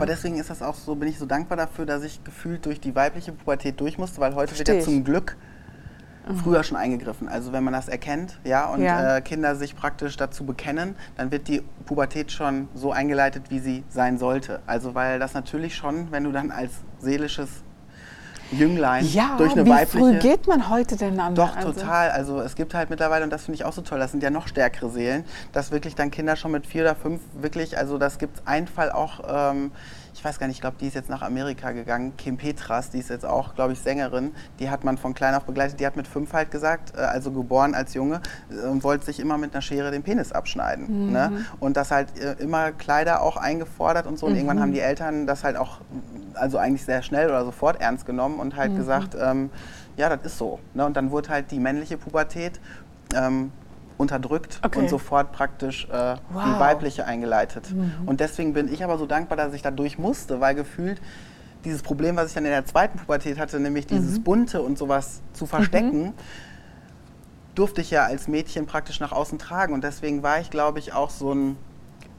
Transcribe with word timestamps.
Aber 0.00 0.06
deswegen 0.06 0.38
ist 0.38 0.48
das 0.48 0.62
auch 0.62 0.76
so, 0.76 0.94
bin 0.94 1.08
ich 1.08 1.18
so 1.18 1.26
dankbar 1.26 1.58
dafür, 1.58 1.84
dass 1.84 2.02
ich 2.02 2.24
gefühlt 2.24 2.64
durch 2.64 2.80
die 2.80 2.94
weibliche 2.94 3.32
Pubertät 3.32 3.78
durch 3.80 3.98
musste, 3.98 4.18
weil 4.20 4.34
heute 4.34 4.54
Versteh 4.54 4.72
wird 4.72 4.78
ja 4.80 4.84
zum 4.84 5.04
Glück 5.04 5.36
früher 6.42 6.62
schon 6.64 6.76
eingegriffen. 6.76 7.28
Also 7.28 7.52
wenn 7.52 7.64
man 7.64 7.72
das 7.74 7.88
erkennt, 7.88 8.38
ja, 8.44 8.66
und 8.70 8.82
Ja. 8.82 9.16
Äh, 9.16 9.20
Kinder 9.20 9.56
sich 9.56 9.76
praktisch 9.76 10.16
dazu 10.16 10.44
bekennen, 10.44 10.94
dann 11.16 11.30
wird 11.30 11.48
die 11.48 11.62
Pubertät 11.84 12.32
schon 12.32 12.68
so 12.74 12.92
eingeleitet, 12.92 13.50
wie 13.50 13.58
sie 13.58 13.84
sein 13.88 14.16
sollte. 14.16 14.60
Also 14.66 14.94
weil 14.94 15.18
das 15.18 15.34
natürlich 15.34 15.74
schon, 15.74 16.10
wenn 16.10 16.24
du 16.24 16.32
dann 16.32 16.50
als 16.50 16.72
seelisches 16.98 17.62
Jünglein 18.52 19.06
Ja, 19.06 19.36
durch 19.38 19.52
eine 19.52 19.64
wie 19.64 19.70
weibliche 19.70 19.98
früh 19.98 20.18
geht 20.18 20.46
man 20.46 20.68
heute 20.68 20.96
denn 20.96 21.18
an? 21.20 21.34
Doch, 21.34 21.56
also, 21.56 21.72
total. 21.72 22.10
Also 22.10 22.40
es 22.40 22.54
gibt 22.54 22.74
halt 22.74 22.90
mittlerweile, 22.90 23.24
und 23.24 23.30
das 23.30 23.44
finde 23.44 23.56
ich 23.56 23.64
auch 23.64 23.72
so 23.72 23.82
toll, 23.82 23.98
das 23.98 24.10
sind 24.10 24.22
ja 24.22 24.30
noch 24.30 24.48
stärkere 24.48 24.90
Seelen, 24.90 25.24
dass 25.52 25.70
wirklich 25.70 25.94
dann 25.94 26.10
Kinder 26.10 26.36
schon 26.36 26.52
mit 26.52 26.66
vier 26.66 26.82
oder 26.82 26.94
fünf 26.94 27.20
wirklich, 27.34 27.78
also 27.78 27.98
das 27.98 28.18
gibt 28.18 28.38
es 28.38 28.46
einen 28.46 28.66
Fall 28.66 28.90
auch, 28.90 29.20
ähm, 29.28 29.72
ich 30.12 30.24
weiß 30.24 30.38
gar 30.38 30.46
nicht, 30.48 30.56
ich 30.56 30.60
glaube, 30.60 30.76
die 30.80 30.86
ist 30.88 30.94
jetzt 30.94 31.08
nach 31.08 31.22
Amerika 31.22 31.70
gegangen, 31.72 32.16
Kim 32.16 32.36
Petras, 32.36 32.90
die 32.90 32.98
ist 32.98 33.10
jetzt 33.10 33.24
auch, 33.24 33.54
glaube 33.54 33.72
ich, 33.72 33.80
Sängerin, 33.80 34.32
die 34.58 34.68
hat 34.70 34.84
man 34.84 34.98
von 34.98 35.14
klein 35.14 35.34
auf 35.34 35.44
begleitet, 35.44 35.80
die 35.80 35.86
hat 35.86 35.96
mit 35.96 36.06
fünf 36.08 36.32
halt 36.32 36.50
gesagt, 36.50 36.94
äh, 36.96 37.00
also 37.00 37.30
geboren 37.30 37.74
als 37.74 37.94
Junge, 37.94 38.20
äh, 38.50 38.66
und 38.66 38.82
wollte 38.84 39.04
sich 39.06 39.20
immer 39.20 39.38
mit 39.38 39.52
einer 39.54 39.62
Schere 39.62 39.90
den 39.90 40.02
Penis 40.02 40.32
abschneiden. 40.32 41.06
Mhm. 41.06 41.12
Ne? 41.12 41.32
Und 41.60 41.76
das 41.76 41.90
halt 41.90 42.18
äh, 42.18 42.32
immer 42.42 42.72
Kleider 42.72 43.22
auch 43.22 43.36
eingefordert 43.36 44.06
und 44.06 44.18
so. 44.18 44.26
Und 44.26 44.34
irgendwann 44.34 44.56
Mhm. 44.56 44.62
haben 44.62 44.72
die 44.72 44.80
Eltern 44.80 45.26
das 45.26 45.44
halt 45.44 45.56
auch, 45.56 45.80
also 46.34 46.58
eigentlich 46.58 46.84
sehr 46.84 47.02
schnell 47.02 47.28
oder 47.28 47.44
sofort 47.44 47.80
ernst 47.80 48.04
genommen 48.06 48.38
und 48.40 48.54
Mhm. 48.54 48.58
halt 48.58 48.76
gesagt, 48.76 49.16
ähm, 49.20 49.50
ja, 49.96 50.08
das 50.08 50.22
ist 50.24 50.38
so. 50.38 50.58
Ne? 50.74 50.84
Und 50.86 50.96
dann 50.96 51.10
wurde 51.10 51.28
halt 51.28 51.50
die 51.50 51.58
männliche 51.60 51.96
Pubertät 51.98 52.60
ähm, 53.14 53.52
unterdrückt 54.00 54.58
Okay. 54.62 54.78
und 54.80 54.88
sofort 54.90 55.30
praktisch 55.32 55.86
äh, 55.86 55.92
Wow. 55.92 56.44
Mhm. 56.44 56.54
die 56.54 56.60
weibliche 56.60 57.04
eingeleitet. 57.06 57.72
Und 58.06 58.18
deswegen 58.20 58.52
bin 58.54 58.72
ich 58.72 58.82
aber 58.82 58.98
so 58.98 59.06
dankbar, 59.06 59.36
dass 59.36 59.52
ich 59.54 59.62
da 59.62 59.70
durch 59.70 59.98
musste, 59.98 60.40
weil 60.40 60.54
gefühlt 60.56 61.00
dieses 61.64 61.82
Problem, 61.82 62.16
was 62.16 62.28
ich 62.28 62.34
dann 62.34 62.44
in 62.46 62.50
der 62.50 62.64
zweiten 62.64 62.98
Pubertät 62.98 63.38
hatte, 63.38 63.60
nämlich 63.60 63.86
dieses 63.86 64.18
Mhm. 64.18 64.22
Bunte 64.24 64.62
und 64.62 64.78
sowas 64.78 65.20
zu 65.34 65.46
verstecken, 65.46 66.14
durfte 67.54 67.80
ich 67.82 67.90
ja 67.90 68.04
als 68.04 68.28
Mädchen 68.28 68.66
praktisch 68.66 69.00
nach 69.00 69.12
außen 69.12 69.38
tragen. 69.38 69.74
Und 69.74 69.84
deswegen 69.84 70.22
war 70.22 70.40
ich, 70.40 70.50
glaube 70.50 70.78
ich, 70.78 70.92
auch 70.94 71.10
so 71.10 71.32
ein 71.34 71.56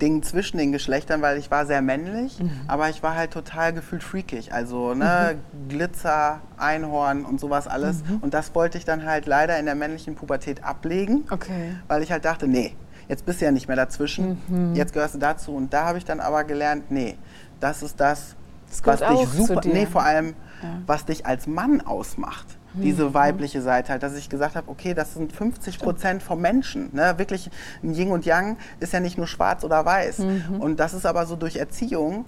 Ding 0.01 0.23
zwischen 0.23 0.57
den 0.57 0.71
Geschlechtern, 0.71 1.21
weil 1.21 1.37
ich 1.37 1.51
war 1.51 1.65
sehr 1.65 1.81
männlich, 1.81 2.39
Mhm. 2.39 2.49
aber 2.67 2.89
ich 2.89 3.03
war 3.03 3.15
halt 3.15 3.31
total 3.31 3.71
gefühlt 3.73 4.03
freakig. 4.03 4.51
Also 4.53 4.93
ne, 4.95 5.35
Glitzer, 5.69 6.41
Einhorn 6.57 7.23
und 7.23 7.39
sowas 7.39 7.67
alles. 7.67 8.03
Mhm. 8.03 8.17
Und 8.21 8.33
das 8.33 8.53
wollte 8.55 8.77
ich 8.77 8.85
dann 8.85 9.05
halt 9.05 9.25
leider 9.25 9.57
in 9.59 9.65
der 9.65 9.75
männlichen 9.75 10.15
Pubertät 10.15 10.63
ablegen, 10.63 11.25
Okay. 11.29 11.75
weil 11.87 12.01
ich 12.03 12.11
halt 12.11 12.25
dachte, 12.25 12.47
nee, 12.47 12.75
jetzt 13.07 13.25
bist 13.25 13.41
du 13.41 13.45
ja 13.45 13.51
nicht 13.51 13.67
mehr 13.67 13.77
dazwischen, 13.77 14.41
Mhm. 14.47 14.75
jetzt 14.75 14.93
gehörst 14.93 15.15
du 15.15 15.19
dazu. 15.19 15.53
Und 15.55 15.71
da 15.73 15.85
habe 15.85 15.97
ich 15.97 16.05
dann 16.05 16.19
aber 16.19 16.43
gelernt, 16.43 16.89
nee, 16.91 17.17
das 17.59 17.83
ist 17.83 17.99
das, 17.99 18.35
Das 18.69 18.85
was 18.85 18.99
dich 19.19 19.27
super, 19.29 19.61
nee, 19.65 19.85
vor 19.85 20.03
allem, 20.03 20.33
Ja. 20.63 20.69
was 20.87 21.05
dich 21.05 21.25
als 21.25 21.45
Mann 21.47 21.81
ausmacht. 21.81 22.45
Mhm. 22.73 22.81
Diese 22.81 23.13
weibliche 23.13 23.61
Seite 23.61 23.91
halt, 23.91 24.03
dass 24.03 24.15
ich 24.15 24.29
gesagt 24.29 24.55
habe, 24.55 24.69
okay, 24.69 24.93
das 24.93 25.13
sind 25.13 25.33
50 25.33 25.79
Prozent 25.79 26.23
vom 26.23 26.41
Menschen. 26.41 26.89
Ne? 26.93 27.13
Wirklich, 27.17 27.49
ein 27.83 27.93
Yin 27.93 28.11
und 28.11 28.25
Yang 28.25 28.57
ist 28.79 28.93
ja 28.93 28.99
nicht 28.99 29.17
nur 29.17 29.27
schwarz 29.27 29.63
oder 29.63 29.85
weiß. 29.85 30.19
Mhm. 30.19 30.59
Und 30.59 30.79
das 30.79 30.93
ist 30.93 31.05
aber 31.05 31.25
so 31.25 31.35
durch 31.35 31.57
Erziehung, 31.57 32.25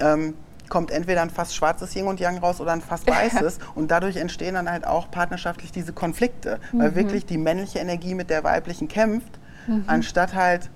ähm, 0.00 0.34
kommt 0.68 0.90
entweder 0.90 1.20
ein 1.22 1.30
fast 1.30 1.54
schwarzes 1.54 1.94
Yin 1.94 2.06
und 2.06 2.20
Yang 2.20 2.38
raus 2.38 2.60
oder 2.60 2.72
ein 2.72 2.80
fast 2.80 3.06
weißes. 3.10 3.58
und 3.74 3.90
dadurch 3.90 4.16
entstehen 4.16 4.54
dann 4.54 4.70
halt 4.70 4.86
auch 4.86 5.10
partnerschaftlich 5.10 5.72
diese 5.72 5.92
Konflikte. 5.92 6.58
Mhm. 6.72 6.78
Weil 6.78 6.94
wirklich 6.94 7.26
die 7.26 7.38
männliche 7.38 7.78
Energie 7.78 8.14
mit 8.14 8.30
der 8.30 8.44
weiblichen 8.44 8.88
kämpft, 8.88 9.38
anstatt 9.86 10.34
halt... 10.34 10.70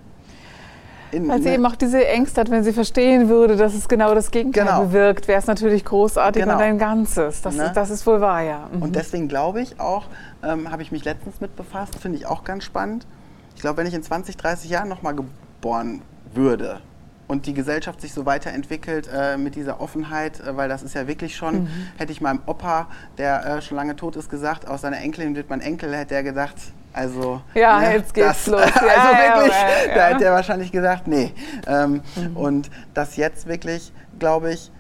In, 1.17 1.29
Weil 1.29 1.41
sie 1.41 1.49
ne- 1.49 1.55
eben 1.55 1.65
auch 1.65 1.77
diese 1.77 2.07
Ängste 2.07 2.43
hat, 2.43 2.51
wenn 2.51 2.63
sie 2.63 2.75
verstehen 2.75 3.31
würde, 3.31 3.57
dass 3.57 3.73
es 3.75 3.89
genau 3.89 4.15
das 4.15 4.31
Gegenteil 4.31 4.67
Genau. 4.67 4.85
bewirkt, 4.85 5.29
wäre 5.29 5.39
es 5.39 5.47
natürlich 5.47 5.83
großartig 5.85 6.43
Genau. 6.43 6.57
und 6.57 6.61
ein 6.63 6.77
Ganzes. 6.79 7.41
Das, 7.41 7.57
Ne? 7.57 7.65
ist, 7.65 7.73
das 7.73 7.89
ist 7.89 8.07
wohl 8.07 8.21
wahr, 8.21 8.43
ja. 8.43 8.69
Mhm. 8.71 8.83
Und 8.83 8.97
deswegen 8.97 9.27
glaube 9.27 9.63
ich 9.63 9.81
auch, 9.81 10.05
ähm, 10.45 10.71
habe 10.71 10.83
ich 10.83 10.93
mich 10.93 11.07
letztens 11.07 11.41
mit 11.41 11.57
befasst, 11.57 11.97
finde 11.97 12.19
ich 12.19 12.27
auch 12.27 12.45
ganz 12.45 12.65
spannend. 12.65 13.07
Ich 13.55 13.63
glaube, 13.63 13.79
wenn 13.79 13.87
ich 13.87 13.95
in 13.95 14.03
20, 14.03 14.37
30 14.37 14.69
Jahren 14.69 14.89
nochmal 14.91 15.15
geboren 15.15 16.03
würde 16.35 16.81
und 17.29 17.47
die 17.47 17.55
Gesellschaft 17.55 18.03
sich 18.03 18.13
so 18.13 18.27
weiterentwickelt 18.27 19.09
äh, 19.11 19.39
mit 19.39 19.55
dieser 19.55 19.81
Offenheit, 19.81 20.41
äh, 20.41 20.55
weil 20.55 20.69
das 20.69 20.83
ist 20.83 20.95
ja 20.95 21.07
wirklich 21.09 21.35
schon, 21.35 21.63
Mhm. 21.63 21.69
hätte 21.97 22.13
ich 22.13 22.21
meinem 22.21 22.41
Opa, 22.45 22.89
der 23.17 23.47
äh, 23.47 23.63
schon 23.63 23.77
lange 23.77 23.97
tot 23.97 24.17
ist, 24.17 24.29
gesagt, 24.29 24.69
aus 24.69 24.83
seiner 24.83 24.99
Enkelin 24.99 25.35
wird 25.35 25.49
mein 25.49 25.63
Enkel, 25.63 25.97
hätte 25.97 26.15
er 26.15 26.23
gedacht, 26.23 26.57
also... 26.97 27.41
Ja, 27.55 27.91
jetzt 27.93 28.13
geht's 28.15 28.47
los. 28.47 28.61
Also 28.75 28.87
Ja, 28.87 28.95
ja, 29.25 29.37
wirklich, 29.37 29.53
ja, 29.53 29.95
da 29.95 29.97
ja. 29.97 30.15
hätte 30.15 30.25
er 30.25 30.33
wahrscheinlich 30.33 30.73
gesagt, 30.73 31.07
nee. 31.07 31.33
Ähm, 31.67 32.03
Mhm. 32.17 32.37
Und 32.37 32.71
dass 32.95 33.17
jetzt 33.17 33.47
wirklich, 33.47 33.93
glaube 34.19 34.53
ich, 34.53 34.71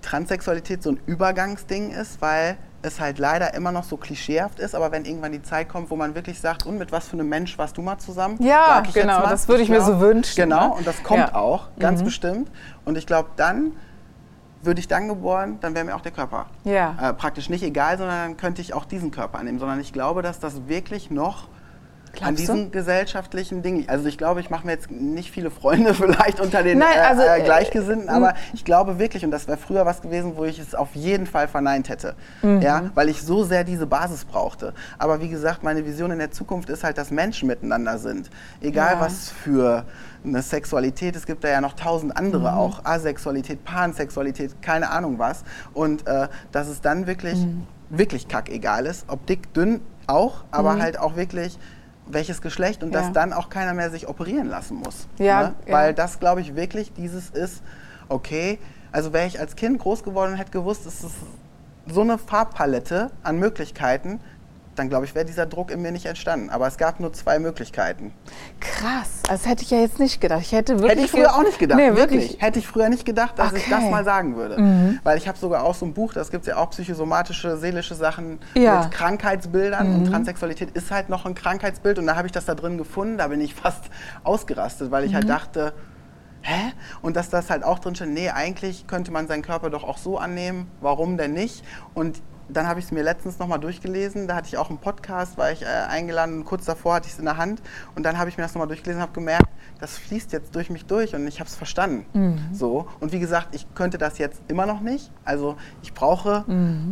Transsexualität 0.00 0.82
so 0.82 0.90
ein 0.90 1.00
Übergangsding 1.06 1.90
ist, 1.90 2.20
weil 2.20 2.56
es 2.84 2.98
halt 3.00 3.18
leider 3.20 3.54
immer 3.54 3.70
noch 3.70 3.84
so 3.84 3.96
klischeehaft 3.96 4.58
ist, 4.58 4.74
aber 4.74 4.90
wenn 4.90 5.04
irgendwann 5.04 5.30
die 5.30 5.42
Zeit 5.42 5.68
kommt, 5.68 5.90
wo 5.90 5.94
man 5.96 6.16
wirklich 6.16 6.40
sagt, 6.40 6.66
und 6.66 6.78
mit 6.78 6.90
was 6.90 7.06
für 7.06 7.12
einem 7.12 7.28
Mensch 7.28 7.56
warst 7.56 7.76
du 7.76 7.82
mal 7.82 7.98
zusammen? 7.98 8.36
Ja, 8.42 8.82
ich 8.84 8.92
genau, 8.92 9.20
mal. 9.20 9.30
das 9.30 9.46
würde 9.46 9.62
ich 9.62 9.68
mir 9.68 9.80
so 9.82 10.00
wünschen, 10.00 10.34
Genau, 10.34 10.68
ne? 10.70 10.74
und 10.74 10.86
das 10.86 11.00
kommt 11.04 11.20
Ja. 11.20 11.34
auch, 11.36 11.68
ganz 11.78 12.00
Mhm. 12.00 12.04
bestimmt. 12.06 12.50
Und 12.84 12.98
ich 12.98 13.06
glaube, 13.06 13.28
dann 13.36 13.72
würde 14.62 14.80
ich 14.80 14.88
dann 14.88 15.08
geboren, 15.08 15.58
dann 15.60 15.74
wäre 15.74 15.84
mir 15.84 15.94
auch 15.96 16.00
der 16.00 16.12
Körper 16.12 16.46
Ja. 16.64 16.96
äh, 17.00 17.12
praktisch 17.14 17.48
nicht 17.50 17.62
egal, 17.62 17.98
sondern 17.98 18.18
dann 18.18 18.36
könnte 18.36 18.62
ich 18.62 18.74
auch 18.74 18.84
diesen 18.84 19.10
Körper 19.10 19.38
annehmen, 19.38 19.58
sondern 19.58 19.80
ich 19.80 19.92
glaube, 19.92 20.22
dass 20.22 20.40
das 20.40 20.68
wirklich 20.68 21.10
noch 21.10 21.48
an 22.20 22.34
Glaubst 22.34 22.48
du? 22.48 22.52
diesen 22.54 22.70
gesellschaftlichen 22.72 23.62
Dingen. 23.62 23.88
Also 23.88 24.06
ich 24.06 24.18
glaube, 24.18 24.40
ich 24.40 24.50
mache 24.50 24.66
mir 24.66 24.72
jetzt 24.72 24.90
nicht 24.90 25.30
viele 25.30 25.50
Freunde 25.50 25.94
vielleicht 25.94 26.40
unter 26.40 26.62
den 26.62 26.78
Nein, 26.78 26.98
also, 27.02 27.22
äh, 27.22 27.38
äh, 27.38 27.40
äh, 27.40 27.44
Gleichgesinnten, 27.44 28.08
aber 28.08 28.34
ich 28.52 28.64
glaube 28.64 28.98
wirklich, 28.98 29.24
und 29.24 29.30
das 29.30 29.48
wäre 29.48 29.56
früher 29.58 29.86
was 29.86 30.02
gewesen, 30.02 30.32
wo 30.36 30.44
ich 30.44 30.58
es 30.58 30.74
auf 30.74 30.94
jeden 30.94 31.26
Fall 31.26 31.48
verneint 31.48 31.88
hätte, 31.88 32.14
Mhm. 32.42 32.60
ja, 32.60 32.90
weil 32.94 33.08
ich 33.08 33.22
so 33.22 33.44
sehr 33.44 33.64
diese 33.64 33.86
Basis 33.86 34.24
brauchte. 34.24 34.74
Aber 34.98 35.20
wie 35.20 35.28
gesagt, 35.28 35.62
meine 35.62 35.86
Vision 35.86 36.10
in 36.10 36.18
der 36.18 36.30
Zukunft 36.30 36.68
ist 36.68 36.84
halt, 36.84 36.98
dass 36.98 37.10
Menschen 37.10 37.46
miteinander 37.48 37.98
sind, 37.98 38.28
egal 38.60 38.94
Ja. 38.94 39.00
was 39.00 39.30
für 39.30 39.84
eine 40.24 40.42
Sexualität. 40.42 41.16
Es 41.16 41.26
gibt 41.26 41.42
da 41.42 41.48
ja 41.48 41.60
noch 41.60 41.72
tausend 41.72 42.16
andere 42.16 42.50
Mhm. 42.52 42.58
auch, 42.58 42.84
Asexualität, 42.84 43.64
Pansexualität, 43.64 44.60
keine 44.62 44.90
Ahnung 44.90 45.18
was. 45.18 45.42
Und 45.74 46.06
äh, 46.06 46.28
dass 46.52 46.68
es 46.68 46.80
dann 46.80 47.06
wirklich, 47.06 47.38
Mhm. 47.38 47.66
wirklich 47.90 48.28
kackegal 48.28 48.86
ist, 48.86 49.04
ob 49.08 49.26
dick, 49.26 49.52
dünn 49.54 49.80
auch, 50.06 50.44
aber 50.50 50.78
halt 50.78 50.98
auch 50.98 51.16
wirklich 51.16 51.58
welches 52.12 52.42
Geschlecht 52.42 52.82
und. 52.82 52.92
Ja. 52.92 53.00
dass 53.00 53.12
dann 53.12 53.32
auch 53.32 53.48
keiner 53.48 53.74
mehr 53.74 53.90
sich 53.90 54.08
operieren 54.08 54.48
lassen 54.48 54.76
muss. 54.76 55.06
Ja, 55.18 55.42
ne? 55.42 55.54
ja. 55.66 55.72
Weil 55.72 55.94
das, 55.94 56.18
glaube 56.20 56.40
ich, 56.40 56.56
wirklich 56.56 56.92
dieses 56.92 57.30
ist, 57.30 57.62
okay, 58.08 58.58
also 58.92 59.12
wäre 59.12 59.26
ich 59.26 59.40
als 59.40 59.56
Kind 59.56 59.78
groß 59.78 60.02
geworden 60.02 60.32
und 60.32 60.38
hätte 60.38 60.50
gewusst, 60.50 60.86
es 60.86 61.02
ist 61.02 61.16
so 61.86 62.02
eine 62.02 62.18
Farbpalette 62.18 63.10
an 63.22 63.38
Möglichkeiten, 63.38 64.20
dann 64.74 64.88
glaube 64.88 65.04
ich, 65.04 65.14
wäre 65.14 65.24
dieser 65.26 65.44
Druck 65.46 65.70
in 65.70 65.82
mir 65.82 65.92
nicht 65.92 66.06
entstanden. 66.06 66.48
Aber 66.48 66.66
es 66.66 66.78
gab 66.78 66.98
nur 66.98 67.12
zwei 67.12 67.38
Möglichkeiten. 67.38 68.12
Krass, 68.60 69.20
das 69.28 69.46
hätte 69.46 69.62
ich 69.62 69.70
ja 69.70 69.78
jetzt 69.80 69.98
nicht 69.98 70.20
gedacht. 70.20 70.40
Ich 70.40 70.52
hätte 70.52 70.74
wirklich 70.78 70.90
Hätte 70.92 71.00
ich 71.04 71.10
früher 71.10 71.34
auch 71.34 71.42
nicht 71.42 71.58
gedacht, 71.58 71.78
Nee, 71.78 71.94
wirklich. 71.94 72.22
wirklich. 72.30 72.42
Hätte 72.42 72.58
ich 72.58 72.66
früher 72.66 72.88
nicht 72.88 73.04
gedacht, 73.04 73.38
dass 73.38 73.52
ich 73.52 73.62
Okay. 73.66 73.70
das 73.70 73.90
mal 73.90 74.04
sagen 74.04 74.36
würde. 74.36 74.98
Weil 75.02 75.18
ich 75.18 75.28
habe 75.28 75.36
sogar 75.36 75.64
auch 75.64 75.74
so 75.74 75.84
ein 75.84 75.92
Buch, 75.92 76.14
das 76.14 76.30
gibt 76.30 76.42
es 76.44 76.48
ja 76.48 76.56
auch 76.56 76.70
psychosomatische, 76.70 77.56
seelische 77.58 77.94
Sachen 77.94 78.38
Ja. 78.54 78.76
Mhm. 78.76 78.80
mit 78.84 78.90
Krankheitsbildern. 78.92 79.94
Und 79.94 80.04
Transsexualität 80.06 80.70
ist 80.70 80.90
halt 80.90 81.08
noch 81.10 81.26
ein 81.26 81.34
Krankheitsbild. 81.34 81.98
Und 81.98 82.06
da 82.06 82.16
habe 82.16 82.26
ich 82.26 82.32
das 82.32 82.46
da 82.46 82.54
drin 82.54 82.78
gefunden. 82.78 83.18
Da 83.18 83.28
bin 83.28 83.40
ich 83.40 83.54
fast 83.62 83.84
ausgerastet, 84.24 84.90
weil 84.90 85.04
ich 85.04 85.10
Mhm. 85.12 85.16
halt 85.16 85.28
dachte, 85.28 85.72
hä? 86.42 86.72
Und 87.02 87.16
dass 87.16 87.28
das 87.30 87.50
halt 87.50 87.62
auch 87.62 87.78
drin 87.78 87.94
steht, 87.94 88.08
nee, 88.08 88.30
eigentlich 88.30 88.86
könnte 88.86 89.10
man 89.12 89.28
seinen 89.28 89.42
Körper 89.42 89.70
doch 89.70 89.84
auch 89.84 89.98
so 89.98 90.18
annehmen. 90.18 90.70
Warum 90.80 91.16
denn 91.16 91.34
nicht? 91.34 91.62
Und 91.94 92.20
dann 92.56 92.66
habe 92.66 92.80
ich 92.80 92.86
es 92.86 92.92
mir 92.92 93.02
letztens 93.02 93.38
nochmal 93.38 93.58
durchgelesen. 93.58 94.28
Da 94.28 94.36
hatte 94.36 94.48
ich 94.48 94.56
auch 94.56 94.68
einen 94.68 94.78
Podcast, 94.78 95.38
war 95.38 95.52
ich 95.52 95.62
äh, 95.62 95.66
eingeladen 95.66 96.38
und 96.38 96.44
kurz 96.44 96.64
davor 96.64 96.94
hatte 96.94 97.06
ich 97.06 97.14
es 97.14 97.18
in 97.18 97.24
der 97.24 97.36
Hand. 97.36 97.62
Und 97.94 98.04
dann 98.04 98.18
habe 98.18 98.30
ich 98.30 98.36
mir 98.36 98.42
das 98.42 98.54
nochmal 98.54 98.68
durchgelesen 98.68 99.00
und 99.00 99.02
habe 99.02 99.12
gemerkt, 99.12 99.48
das 99.80 99.98
fließt 99.98 100.32
jetzt 100.32 100.54
durch 100.54 100.70
mich 100.70 100.86
durch 100.86 101.14
und 101.14 101.26
ich 101.26 101.40
habe 101.40 101.48
es 101.48 101.56
verstanden. 101.56 102.06
So. 102.52 102.86
Und 103.00 103.12
wie 103.12 103.18
gesagt, 103.18 103.54
ich 103.54 103.66
könnte 103.74 103.98
das 103.98 104.18
jetzt 104.18 104.40
immer 104.48 104.66
noch 104.66 104.80
nicht. 104.80 105.10
Also 105.24 105.56
ich 105.82 105.92
brauche 105.92 106.44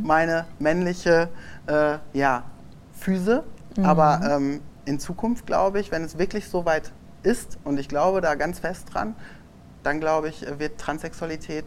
meine 0.02 0.46
männliche 0.58 1.28
äh, 1.66 1.98
ja, 2.12 2.44
Füße. 2.94 3.44
Aber 3.82 4.20
ähm, 4.28 4.60
in 4.84 4.98
Zukunft 4.98 5.46
glaube 5.46 5.78
ich, 5.80 5.92
wenn 5.92 6.02
es 6.02 6.18
wirklich 6.18 6.48
so 6.48 6.64
weit 6.64 6.92
ist, 7.22 7.58
und 7.64 7.78
ich 7.78 7.88
glaube 7.88 8.20
da 8.20 8.34
ganz 8.34 8.58
fest 8.58 8.92
dran, 8.92 9.14
dann 9.82 10.00
glaube 10.00 10.28
ich, 10.28 10.44
wird 10.58 10.78
Transsexualität 10.78 11.64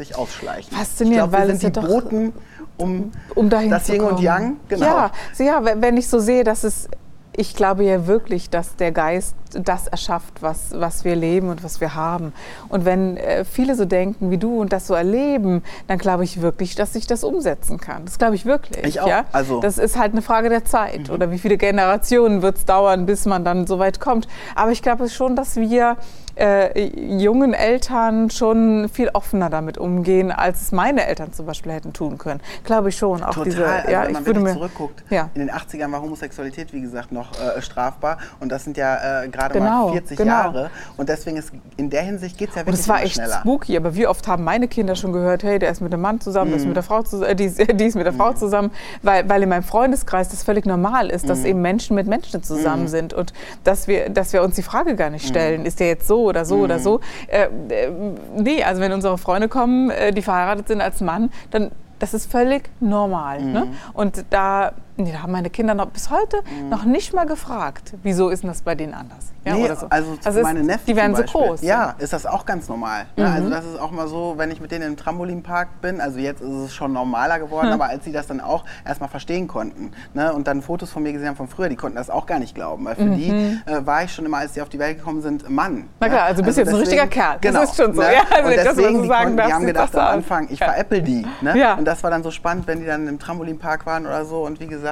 sich 0.00 0.16
ausschleichen. 0.16 0.76
Faszinierend, 0.76 1.26
ich 1.26 1.30
glaub, 1.30 1.32
wir 1.32 1.48
weil 1.48 1.54
es 1.54 1.60
sind 1.60 1.76
ja 1.76 1.82
die 1.82 1.88
doch- 1.88 1.94
Boten, 2.02 2.32
um, 2.78 3.12
um 3.34 3.50
dahin 3.50 3.70
das 3.70 3.84
zu 3.84 3.92
Yin 3.92 4.00
und 4.02 4.08
kommen. 4.10 4.22
Yang. 4.22 4.56
Genau. 4.68 4.86
Ja, 4.86 5.10
ja, 5.38 5.62
wenn 5.76 5.96
ich 5.96 6.08
so 6.08 6.18
sehe, 6.18 6.44
dass 6.44 6.64
es, 6.64 6.88
ich 7.36 7.54
glaube 7.54 7.84
ja 7.84 8.06
wirklich, 8.06 8.50
dass 8.50 8.76
der 8.76 8.90
Geist 8.90 9.34
das 9.52 9.86
erschafft, 9.86 10.42
was, 10.42 10.70
was 10.74 11.04
wir 11.04 11.14
leben 11.14 11.48
und 11.48 11.62
was 11.62 11.80
wir 11.80 11.94
haben. 11.94 12.32
Und 12.68 12.84
wenn 12.84 13.16
äh, 13.18 13.44
viele 13.44 13.74
so 13.76 13.84
denken 13.84 14.30
wie 14.30 14.38
du 14.38 14.60
und 14.60 14.72
das 14.72 14.86
so 14.86 14.94
erleben, 14.94 15.62
dann 15.86 15.98
glaube 15.98 16.24
ich 16.24 16.40
wirklich, 16.42 16.74
dass 16.74 16.94
ich 16.94 17.06
das 17.06 17.22
umsetzen 17.22 17.78
kann. 17.78 18.04
Das 18.04 18.18
glaube 18.18 18.34
ich 18.34 18.46
wirklich. 18.46 18.84
Ich 18.84 19.00
auch. 19.00 19.06
Ja? 19.08 19.24
Also- 19.32 19.60
das 19.60 19.78
ist 19.78 19.98
halt 19.98 20.12
eine 20.12 20.22
Frage 20.22 20.48
der 20.48 20.64
Zeit 20.64 21.10
oder 21.10 21.30
wie 21.30 21.38
viele 21.38 21.56
Generationen 21.56 22.42
wird 22.42 22.56
es 22.58 22.64
dauern, 22.64 23.06
bis 23.06 23.26
man 23.26 23.44
dann 23.44 23.66
so 23.66 23.78
weit 23.78 24.00
kommt. 24.00 24.26
Aber 24.54 24.72
ich 24.72 24.82
glaube 24.82 25.08
schon, 25.08 25.36
dass 25.36 25.56
wir 25.56 25.96
äh, 26.40 26.86
jungen 27.18 27.52
Eltern 27.54 28.30
schon 28.30 28.88
viel 28.88 29.10
offener 29.12 29.50
damit 29.50 29.78
umgehen, 29.78 30.32
als 30.32 30.62
es 30.62 30.72
meine 30.72 31.06
Eltern 31.06 31.32
zum 31.32 31.46
Beispiel 31.46 31.72
hätten 31.72 31.92
tun 31.92 32.18
können. 32.18 32.40
Glaube 32.64 32.88
ich 32.88 32.96
schon. 32.96 33.22
Auch 33.22 33.34
Total, 33.34 33.44
diese, 33.44 33.66
also 33.66 33.90
ja, 33.90 34.04
wenn 34.06 34.12
man 34.14 34.26
wirklich 34.26 34.52
zurückguckt, 34.54 35.04
Ja. 35.10 35.28
in 35.34 35.40
den 35.46 35.50
80ern 35.50 35.92
war 35.92 36.00
Homosexualität, 36.02 36.72
wie 36.72 36.80
gesagt, 36.80 37.12
noch 37.12 37.32
äh, 37.32 37.60
strafbar 37.60 38.18
und 38.40 38.50
das 38.50 38.64
sind 38.64 38.76
ja 38.76 39.22
äh, 39.24 39.28
gerade 39.28 39.54
Genau, 39.58 39.86
mal 39.88 39.92
40 39.92 40.16
genau. 40.18 40.30
Jahre 40.32 40.70
und 40.96 41.08
deswegen 41.08 41.36
ist 41.36 41.52
in 41.76 41.90
der 41.90 42.02
Hinsicht 42.02 42.38
geht 42.38 42.48
es 42.50 42.54
ja 42.54 42.62
Und 42.62 42.68
wirklich 42.68 42.80
es 42.80 42.88
war 42.88 43.02
echt 43.02 43.14
schneller. 43.14 43.40
spooky, 43.40 43.76
aber 43.76 43.94
wie 43.94 44.06
oft 44.06 44.26
haben 44.26 44.44
meine 44.44 44.68
Kinder 44.68 44.94
schon 44.96 45.12
gehört, 45.12 45.42
hey, 45.42 45.58
der 45.58 45.70
ist 45.70 45.80
mit 45.80 45.92
dem 45.92 46.00
Mann 46.00 46.20
zusammen, 46.20 46.50
der 46.50 46.60
ist 46.60 46.66
mit 46.66 46.76
der 46.76 46.82
Frau 46.82 47.02
zusammen, 47.02 47.30
äh, 47.30 47.36
die, 47.36 47.44
ist, 47.44 47.58
die 47.80 47.84
ist 47.84 47.96
mit 47.96 48.06
der 48.06 48.12
Frau 48.14 48.32
zusammen, 48.32 48.70
weil, 49.02 49.28
weil 49.28 49.42
in 49.42 49.48
meinem 49.48 49.62
Freundeskreis 49.62 50.28
das 50.28 50.42
völlig 50.42 50.64
normal 50.66 51.10
ist, 51.10 51.28
dass 51.28 51.44
eben 51.44 51.60
Menschen 51.60 51.94
mit 51.96 52.06
Menschen 52.06 52.42
zusammen 52.42 52.88
sind 52.88 53.12
und 53.12 53.32
dass 53.64 53.88
wir, 53.88 54.08
dass 54.08 54.32
wir 54.32 54.42
uns 54.42 54.56
die 54.56 54.62
Frage 54.62 54.94
gar 54.96 55.10
nicht 55.10 55.26
stellen, 55.26 55.66
ist 55.66 55.80
der 55.80 55.88
jetzt 55.88 56.06
so 56.06 56.29
oder 56.30 56.44
so 56.44 56.56
oder 56.56 56.78
so. 56.78 57.00
Äh, 57.26 57.44
äh, 57.68 57.90
nee, 58.36 58.62
also 58.64 58.80
wenn 58.80 58.92
unsere 58.92 59.18
Freunde 59.18 59.48
kommen, 59.48 59.90
äh, 59.90 60.12
die 60.12 60.22
verheiratet 60.22 60.68
sind 60.68 60.80
als 60.80 61.00
Mann, 61.00 61.30
dann 61.50 61.70
das 62.00 62.14
ist 62.14 62.30
völlig 62.30 62.70
normal. 62.80 63.42
Ne? 63.42 63.68
Und 63.92 64.24
da, 64.30 64.72
nee, 65.00 65.12
da 65.12 65.22
haben 65.22 65.32
meine 65.32 65.50
Kinder 65.50 65.74
noch, 65.74 65.86
bis 65.86 66.10
heute 66.10 66.38
noch 66.68 66.84
nicht 66.84 67.12
mal 67.14 67.26
gefragt, 67.26 67.94
wieso 68.02 68.28
ist 68.28 68.42
denn 68.42 68.48
das 68.50 68.62
bei 68.62 68.74
denen 68.74 68.94
anders? 68.94 69.32
Ja, 69.44 69.54
nee, 69.54 69.66
so. 69.74 69.86
also, 69.88 70.18
Also 70.22 70.42
meine 70.42 70.62
Neffen 70.62 70.84
Die 70.86 70.96
werden 70.96 71.16
so 71.16 71.22
groß. 71.22 71.62
Ja, 71.62 71.94
ist 71.98 72.12
das 72.12 72.26
auch 72.26 72.44
ganz 72.44 72.68
normal. 72.68 73.06
Ne? 73.16 73.26
Also 73.26 73.48
das 73.48 73.64
ist 73.64 73.80
auch 73.80 73.90
mal 73.90 74.06
so, 74.06 74.34
wenn 74.36 74.50
ich 74.50 74.60
mit 74.60 74.70
denen 74.70 74.86
im 74.88 74.96
Trampolinpark 74.98 75.80
bin, 75.80 76.00
also 76.00 76.18
jetzt 76.18 76.42
ist 76.42 76.48
es 76.50 76.74
schon 76.74 76.92
normaler 76.92 77.38
geworden, 77.38 77.68
Hm. 77.68 77.72
aber 77.74 77.86
als 77.86 78.04
sie 78.04 78.12
das 78.12 78.26
dann 78.26 78.40
auch 78.40 78.64
erstmal 78.86 79.08
verstehen 79.08 79.48
konnten 79.48 79.92
ne? 80.12 80.32
und 80.34 80.46
dann 80.46 80.60
Fotos 80.60 80.90
von 80.90 81.02
mir 81.02 81.12
gesehen 81.12 81.28
haben 81.28 81.36
von 81.36 81.48
früher, 81.48 81.70
die 81.70 81.76
konnten 81.76 81.96
das 81.96 82.10
auch 82.10 82.26
gar 82.26 82.38
nicht 82.38 82.54
glauben, 82.54 82.84
weil 82.84 82.96
für 82.96 83.06
die 83.10 83.30
äh, 83.30 83.86
war 83.86 84.04
ich 84.04 84.12
schon 84.12 84.26
immer, 84.26 84.38
als 84.38 84.54
sie 84.54 84.60
auf 84.62 84.68
die 84.68 84.78
Welt 84.78 84.98
gekommen 84.98 85.22
sind, 85.22 85.48
Mann. 85.48 85.72
Mhm. 85.74 85.84
Na 86.00 86.06
ne? 86.06 86.12
klar, 86.12 86.24
also 86.26 86.42
du 86.42 86.46
bist 86.46 86.58
jetzt 86.58 86.68
ein 86.68 86.74
richtiger 86.74 87.06
Kerl. 87.06 87.38
Das 87.40 87.50
Genau, 87.50 87.62
ist 87.62 87.76
schon 87.76 87.94
so. 87.94 88.02
Ne? 88.02 88.12
Ja, 88.12 88.20
also 88.36 88.48
und 88.50 88.56
das, 88.56 88.64
deswegen, 88.76 89.02
die, 89.02 89.08
sagen 89.08 89.24
konnten, 89.36 89.46
die 89.48 89.52
haben 89.54 89.66
gedacht 89.66 89.94
das 89.94 90.00
am. 90.00 90.14
Anfang, 90.16 90.48
ich 90.50 90.58
veräpple 90.58 91.02
die. 91.02 91.26
Ne? 91.40 91.56
Ja. 91.58 91.74
Und 91.74 91.86
das 91.86 92.02
war 92.02 92.10
dann 92.10 92.22
so 92.22 92.30
spannend, 92.30 92.66
wenn 92.66 92.80
die 92.80 92.86
dann 92.86 93.08
im 93.08 93.18
Trampolinpark 93.18 93.86
waren 93.86 94.06
oder 94.06 94.24
so 94.26 94.44
und 94.44 94.60
wie 94.60 94.66
gesagt, 94.66 94.89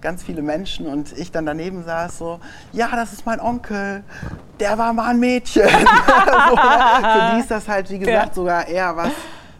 ganz 0.00 0.22
viele 0.22 0.42
Menschen 0.42 0.86
und 0.86 1.16
ich 1.16 1.32
dann 1.32 1.46
daneben 1.46 1.82
saß 1.82 2.18
so, 2.18 2.40
ja, 2.72 2.88
das 2.94 3.12
ist 3.12 3.26
mein 3.26 3.40
Onkel, 3.40 4.04
der 4.60 4.78
war 4.78 4.92
mal 4.92 5.08
ein 5.08 5.18
Mädchen. 5.18 5.62
so, 5.68 5.68
ne? 5.68 5.80
Für 6.54 7.34
die 7.34 7.40
ist 7.40 7.50
das 7.50 7.66
halt, 7.66 7.90
wie 7.90 7.98
gesagt, 7.98 8.28
Ja. 8.28 8.34
sogar 8.34 8.68
eher 8.68 8.96
was... 8.96 9.10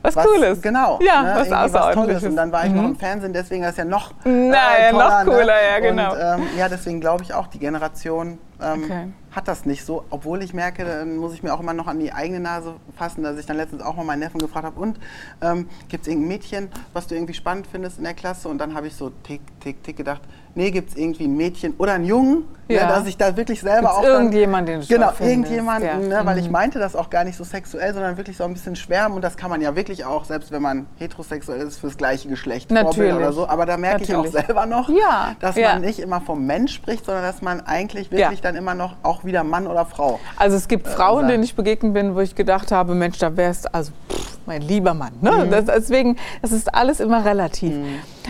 Was 0.02 0.14
Cooles. 0.14 0.62
Genau. 0.62 1.00
Ja, 1.02 1.22
ne? 1.22 1.32
was 1.34 1.48
Tolles. 1.48 1.74
Außerordentliches. 1.74 2.22
Mhm. 2.22 2.28
Und 2.28 2.36
dann 2.36 2.52
war 2.52 2.64
ich 2.64 2.72
noch 2.72 2.84
im 2.84 2.96
Fernsehen, 2.96 3.32
deswegen 3.32 3.64
ist 3.64 3.76
ja 3.76 3.84
noch, 3.84 4.12
äh, 4.24 4.28
Naja, 4.28 4.92
noch 4.92 5.24
cooler, 5.24 5.54
ja, 5.68 5.80
genau. 5.80 6.12
Und 6.12 6.20
ähm, 6.20 6.46
ja, 6.56 6.68
deswegen 6.68 7.00
glaube 7.00 7.24
ich 7.24 7.34
auch, 7.34 7.48
die 7.48 7.58
Generation 7.58 8.38
ähm, 8.62 8.84
Okay. 8.84 9.08
Hat 9.36 9.46
das 9.46 9.66
nicht 9.66 9.84
so. 9.84 10.04
Obwohl 10.10 10.42
ich 10.42 10.54
merke, 10.54 10.84
dann 10.84 11.18
muss 11.18 11.34
ich 11.34 11.42
mir 11.42 11.52
auch 11.52 11.60
immer 11.60 11.74
noch 11.74 11.86
an 11.86 12.00
die 12.00 12.12
eigene 12.12 12.40
Nase 12.40 12.74
fassen, 12.96 13.22
dass 13.22 13.38
ich 13.38 13.44
dann 13.44 13.58
letztens 13.58 13.82
auch 13.82 13.94
mal 13.94 14.04
meinen 14.04 14.20
Neffen 14.20 14.40
gefragt 14.40 14.64
habe, 14.64 14.80
und 14.80 14.98
ähm, 15.42 15.68
gibt 15.88 16.02
es 16.02 16.08
irgendein 16.08 16.28
Mädchen, 16.28 16.68
was 16.94 17.06
du 17.06 17.14
irgendwie 17.14 17.34
spannend 17.34 17.66
findest 17.66 17.98
in 17.98 18.04
der 18.04 18.14
Klasse? 18.14 18.48
Und 18.48 18.58
dann 18.58 18.74
habe 18.74 18.86
ich 18.86 18.96
so 18.96 19.10
tick, 19.22 19.42
tick, 19.60 19.82
tick 19.84 19.96
gedacht, 19.96 20.22
nee, 20.56 20.70
gibt 20.72 20.90
es 20.90 20.96
irgendwie 20.96 21.24
ein 21.24 21.36
Mädchen 21.36 21.74
oder 21.78 21.92
einen 21.92 22.04
Jungen? 22.04 22.44
Ja. 22.68 22.82
Ne, 22.82 22.88
dass 22.94 23.06
ich 23.06 23.16
da 23.16 23.36
wirklich 23.36 23.60
selber 23.60 23.82
Gibt's 23.90 23.96
auch... 23.98 24.02
irgendjemanden, 24.02 24.66
den 24.66 24.80
du 24.80 24.86
Genau, 24.88 25.12
irgendjemanden, 25.20 26.10
ja. 26.10 26.18
ne, 26.18 26.20
weil 26.26 26.38
ich 26.38 26.46
Mhm. 26.46 26.52
meinte 26.52 26.78
das 26.80 26.96
auch 26.96 27.10
gar 27.10 27.22
nicht 27.22 27.36
so 27.36 27.44
sexuell, 27.44 27.94
sondern 27.94 28.16
wirklich 28.16 28.36
so 28.36 28.42
ein 28.42 28.52
bisschen 28.54 28.74
schwärmen. 28.74 29.14
Und 29.14 29.22
das 29.22 29.36
kann 29.36 29.50
man 29.50 29.60
ja 29.60 29.76
wirklich 29.76 30.04
auch, 30.04 30.24
selbst 30.24 30.50
wenn 30.50 30.62
man 30.62 30.86
heterosexuell 30.98 31.60
ist, 31.60 31.78
fürs 31.78 31.96
gleiche 31.96 32.28
Geschlecht 32.28 32.68
Vorbild 32.72 32.86
Natürlich. 32.96 33.14
oder 33.14 33.32
so. 33.32 33.46
Aber 33.46 33.66
da 33.66 33.76
merke 33.76 34.02
ich 34.02 34.12
auch 34.12 34.26
selber 34.26 34.66
noch, 34.66 34.88
Ja, 34.88 35.36
dass 35.38 35.54
man 35.54 35.80
nicht 35.82 36.00
immer 36.00 36.20
vom 36.20 36.44
Mensch 36.44 36.74
spricht, 36.74 37.04
sondern 37.04 37.22
dass 37.22 37.40
man 37.40 37.60
eigentlich 37.60 38.10
wirklich 38.10 38.40
dann 38.40 38.56
immer 38.56 38.74
noch 38.74 38.96
auch 39.04 39.24
wieder 39.24 39.44
Mann 39.44 39.68
oder 39.68 39.86
Frau. 39.86 40.18
Also 40.36 40.56
es 40.56 40.66
gibt 40.66 40.88
Frauen, 40.88 41.20
sagt. 41.20 41.30
denen 41.34 41.44
ich 41.44 41.54
begegnet 41.54 41.94
bin, 41.94 42.16
wo 42.16 42.20
ich 42.20 42.34
gedacht 42.34 42.72
habe, 42.72 42.96
Mensch, 42.96 43.18
da 43.18 43.36
wärst 43.36 43.72
also 43.72 43.92
pff, 44.10 44.38
mein 44.46 44.62
lieber 44.62 44.92
Mann. 44.92 45.12
Ne? 45.20 45.30
Mhm. 45.46 45.50
Das, 45.52 45.66
deswegen, 45.66 46.16
das 46.42 46.50
ist 46.50 46.74
alles 46.74 46.98
immer 46.98 47.24
relativ. 47.24 47.76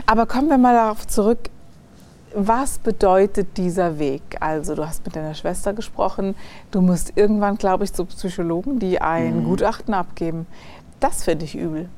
Aber 0.05 0.27
kommen 0.27 0.51
wir 0.51 0.59
mal 0.59 0.75
darauf 0.75 1.07
zurück. 1.07 1.39
Was 2.39 2.77
bedeutet 2.79 3.57
dieser 3.57 3.99
Weg? 3.99 4.21
Also 4.41 4.75
du 4.75 4.87
hast 4.87 5.05
mit 5.07 5.17
deiner 5.17 5.33
Schwester 5.35 5.73
gesprochen. 5.73 6.35
Du 6.71 6.83
musst 6.83 7.13
irgendwann, 7.17 7.57
glaube 7.57 7.85
ich, 7.85 7.95
zu 7.95 8.05
Psychologen, 8.05 8.79
die 8.79 9.01
ein 9.01 9.39
Mhm. 9.41 9.45
Gutachten 9.45 9.95
abgeben. 9.95 10.47
Das 11.01 11.25
finde 11.25 11.47
ich 11.47 11.57
übel. 11.57 11.89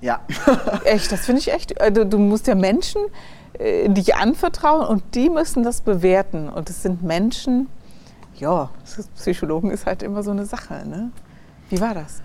Ja. 0.00 0.20
Echt, 0.84 1.12
das 1.12 1.24
finde 1.26 1.40
ich 1.40 1.52
echt. 1.52 1.74
Du, 1.96 2.04
du 2.04 2.18
musst 2.18 2.48
ja 2.48 2.56
Menschen 2.56 3.00
äh, 3.58 3.88
dich 3.88 4.16
anvertrauen 4.16 4.84
und 4.86 5.02
die 5.14 5.30
müssen 5.30 5.62
das 5.62 5.80
bewerten. 5.80 6.48
Und 6.48 6.68
es 6.70 6.82
sind 6.82 7.04
Menschen, 7.04 7.68
ja, 8.36 8.70
Psychologen 9.14 9.70
ist 9.70 9.86
halt 9.86 10.02
immer 10.02 10.24
so 10.24 10.32
eine 10.32 10.44
Sache. 10.44 10.86
Ne? 10.88 11.10
Wie 11.70 11.80
war 11.80 11.94
das? 11.94 12.20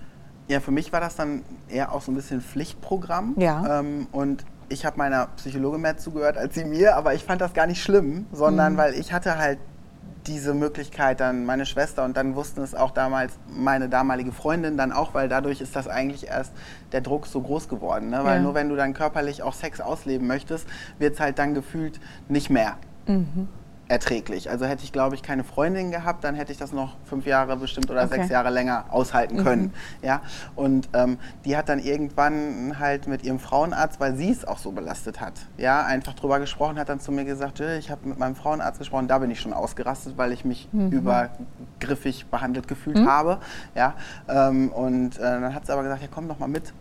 Ja, 0.48 0.60
für 0.60 0.72
mich 0.72 0.92
war 0.92 1.00
das 1.02 1.16
dann 1.16 1.44
eher 1.70 1.92
auch 1.94 2.02
so 2.02 2.12
ein 2.12 2.16
bisschen 2.16 2.42
Pflichtprogramm. 2.42 3.36
Ja. 3.38 3.80
Ähm, 3.80 4.08
und 4.12 4.44
ich 4.70 4.86
habe 4.86 4.98
meiner 4.98 5.28
Psychologin 5.38 5.82
mehr 5.82 5.98
zugehört 5.98 6.38
als 6.38 6.56
sie 6.56 6.66
mir, 6.66 6.96
aber 6.96 7.14
ich 7.14 7.24
fand 7.24 7.42
das 7.42 7.54
gar 7.54 7.68
nicht 7.68 7.82
schlimm, 7.82 8.28
sondern 8.32 8.78
weil 8.78 8.94
ich 8.94 9.12
hatte 9.14 9.38
halt 9.38 9.60
diese 10.28 10.54
Möglichkeit 10.54 11.20
dann 11.22 11.46
meine 11.46 11.66
Schwester 11.66 12.04
und 12.04 12.16
dann 12.16 12.36
wussten 12.36 12.62
es 12.62 12.76
auch 12.76 12.92
damals 12.92 13.34
meine 13.48 13.90
damalige 13.90 14.32
Freundin 14.32 14.78
dann 14.78 14.92
auch, 14.92 15.14
weil 15.14 15.28
dadurch 15.30 15.62
ist 15.62 15.76
das 15.76 15.88
eigentlich 15.88 16.28
erst 16.28 16.52
der 16.92 17.02
Druck 17.02 17.26
so 17.26 17.42
groß 17.42 17.68
geworden. 17.68 18.10
Ne? 18.10 18.24
Weil 18.24 18.38
Ja. 18.38 18.44
nur 18.44 18.54
wenn 18.54 18.70
du 18.70 18.76
dann 18.76 18.94
körperlich 18.94 19.42
auch 19.42 19.54
Sex 19.54 19.82
ausleben 19.82 20.28
möchtest, 20.28 20.68
wird 21.00 21.16
es 21.16 21.20
halt 21.20 21.40
dann 21.40 21.54
gefühlt 21.54 22.00
nicht 22.28 22.50
mehr 22.50 22.78
erträglich. 23.90 24.50
Also 24.50 24.66
hätte 24.66 24.84
ich, 24.84 24.92
glaube 24.94 25.16
ich, 25.16 25.24
keine 25.24 25.44
Freundin 25.44 25.92
gehabt, 25.92 26.24
dann 26.24 26.36
hätte 26.36 26.52
ich 26.52 26.58
das 26.58 26.72
noch 26.72 26.96
fünf 27.06 27.26
Jahre 27.26 27.58
bestimmt 27.58 27.90
oder 27.90 28.04
Okay. 28.04 28.16
sechs 28.18 28.30
Jahre 28.30 28.50
länger 28.52 28.86
aushalten 28.92 29.44
können. 29.44 29.74
Ja? 30.02 30.22
Und 30.56 30.88
ähm, 30.94 31.18
die 31.44 31.58
hat 31.58 31.70
dann 31.70 31.80
irgendwann 31.80 32.78
halt 32.80 33.08
mit 33.08 33.24
ihrem 33.24 33.40
Frauenarzt, 33.40 34.00
weil 34.00 34.16
sie 34.16 34.30
es 34.32 34.46
auch 34.46 34.60
so 34.60 34.72
belastet 34.72 35.20
hat, 35.20 35.34
ja, 35.58 35.84
einfach 35.84 36.14
drüber 36.14 36.40
gesprochen, 36.40 36.78
hat 36.80 36.88
dann 36.88 37.00
zu 37.00 37.12
mir 37.12 37.26
gesagt, 37.26 37.60
"Äh, 37.60 37.80
ich 37.80 37.90
habe 37.90 38.08
mit 38.08 38.20
meinem 38.20 38.36
Frauenarzt 38.36 38.78
gesprochen, 38.80 39.08
da 39.08 39.18
bin 39.18 39.32
ich 39.32 39.42
schon 39.42 39.54
ausgerastet, 39.54 40.18
weil 40.18 40.32
ich 40.32 40.46
mich 40.46 40.70
übergriffig 40.74 42.28
behandelt 42.28 42.68
gefühlt 42.68 43.06
habe. 43.08 43.40
Ja? 43.76 43.96
Ähm, 44.28 44.70
und 44.72 45.18
äh, 45.18 45.22
dann 45.22 45.54
hat 45.54 45.66
sie 45.66 45.74
aber 45.74 45.84
gesagt, 45.84 46.02
ja 46.02 46.08
komm 46.14 46.28
doch 46.28 46.38
mal 46.40 46.48
mit. 46.48 46.74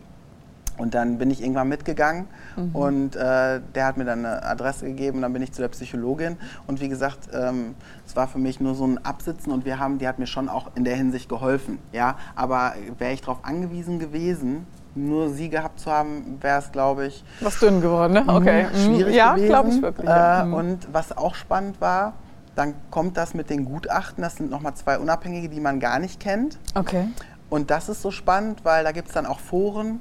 Und 0.78 0.94
dann 0.94 1.18
bin 1.18 1.30
ich 1.30 1.42
irgendwann 1.42 1.68
mitgegangen 1.68 2.26
und 2.72 3.16
äh, 3.16 3.60
der 3.74 3.84
hat 3.86 3.96
mir 3.96 4.04
dann 4.04 4.24
eine 4.24 4.42
Adresse 4.44 4.86
gegeben 4.86 5.16
und 5.16 5.22
dann 5.22 5.32
bin 5.32 5.42
ich 5.42 5.52
zu 5.52 5.60
der 5.60 5.68
Psychologin. 5.68 6.36
Und 6.66 6.80
wie 6.80 6.88
gesagt, 6.88 7.28
ähm, 7.32 7.74
es 8.06 8.14
war 8.16 8.28
für 8.28 8.38
mich 8.38 8.60
nur 8.60 8.74
so 8.74 8.86
ein 8.86 9.04
Absitzen 9.04 9.52
und 9.52 9.64
wir 9.64 9.78
haben, 9.78 9.98
die 9.98 10.06
hat 10.08 10.18
mir 10.18 10.26
schon 10.26 10.48
auch 10.48 10.70
in 10.76 10.84
der 10.84 10.94
Hinsicht 10.96 11.28
geholfen. 11.28 11.78
Ja? 11.92 12.16
Aber 12.36 12.74
wäre 12.98 13.12
ich 13.12 13.20
darauf 13.20 13.44
angewiesen 13.44 13.98
gewesen, 13.98 14.66
nur 14.94 15.30
sie 15.30 15.48
gehabt 15.48 15.80
zu 15.80 15.90
haben, 15.90 16.38
wäre 16.40 16.58
es, 16.60 16.72
glaube 16.72 17.06
ich, 17.06 17.24
Was 17.40 17.58
dünn 17.60 17.80
geworden, 17.80 18.12
ne? 18.14 18.24
Okay. 18.26 18.66
Mhm, 18.72 18.76
schwierig 18.94 19.14
ja, 19.14 19.34
gewesen. 19.34 19.48
glaube 19.48 19.68
ich 19.70 19.82
wirklich. 19.82 20.06
ja. 20.08 20.42
Äh, 20.42 20.46
Mhm. 20.46 20.54
Und 20.54 20.88
was 20.92 21.16
auch 21.16 21.34
spannend 21.34 21.80
war, 21.80 22.14
dann 22.54 22.74
kommt 22.90 23.16
das 23.16 23.34
mit 23.34 23.50
den 23.50 23.64
Gutachten. 23.64 24.22
Das 24.22 24.36
sind 24.36 24.50
nochmal 24.50 24.74
zwei 24.74 24.98
Unabhängige, 24.98 25.48
die 25.48 25.60
man 25.60 25.78
gar 25.80 25.98
nicht 25.98 26.20
kennt. 26.20 26.58
okay. 26.74 27.08
Und 27.50 27.70
das 27.70 27.88
ist 27.88 28.02
so 28.02 28.10
spannend, 28.10 28.60
weil 28.64 28.84
da 28.84 28.92
gibt 28.92 29.08
es 29.08 29.14
dann 29.14 29.24
auch 29.24 29.40
Foren, 29.40 30.00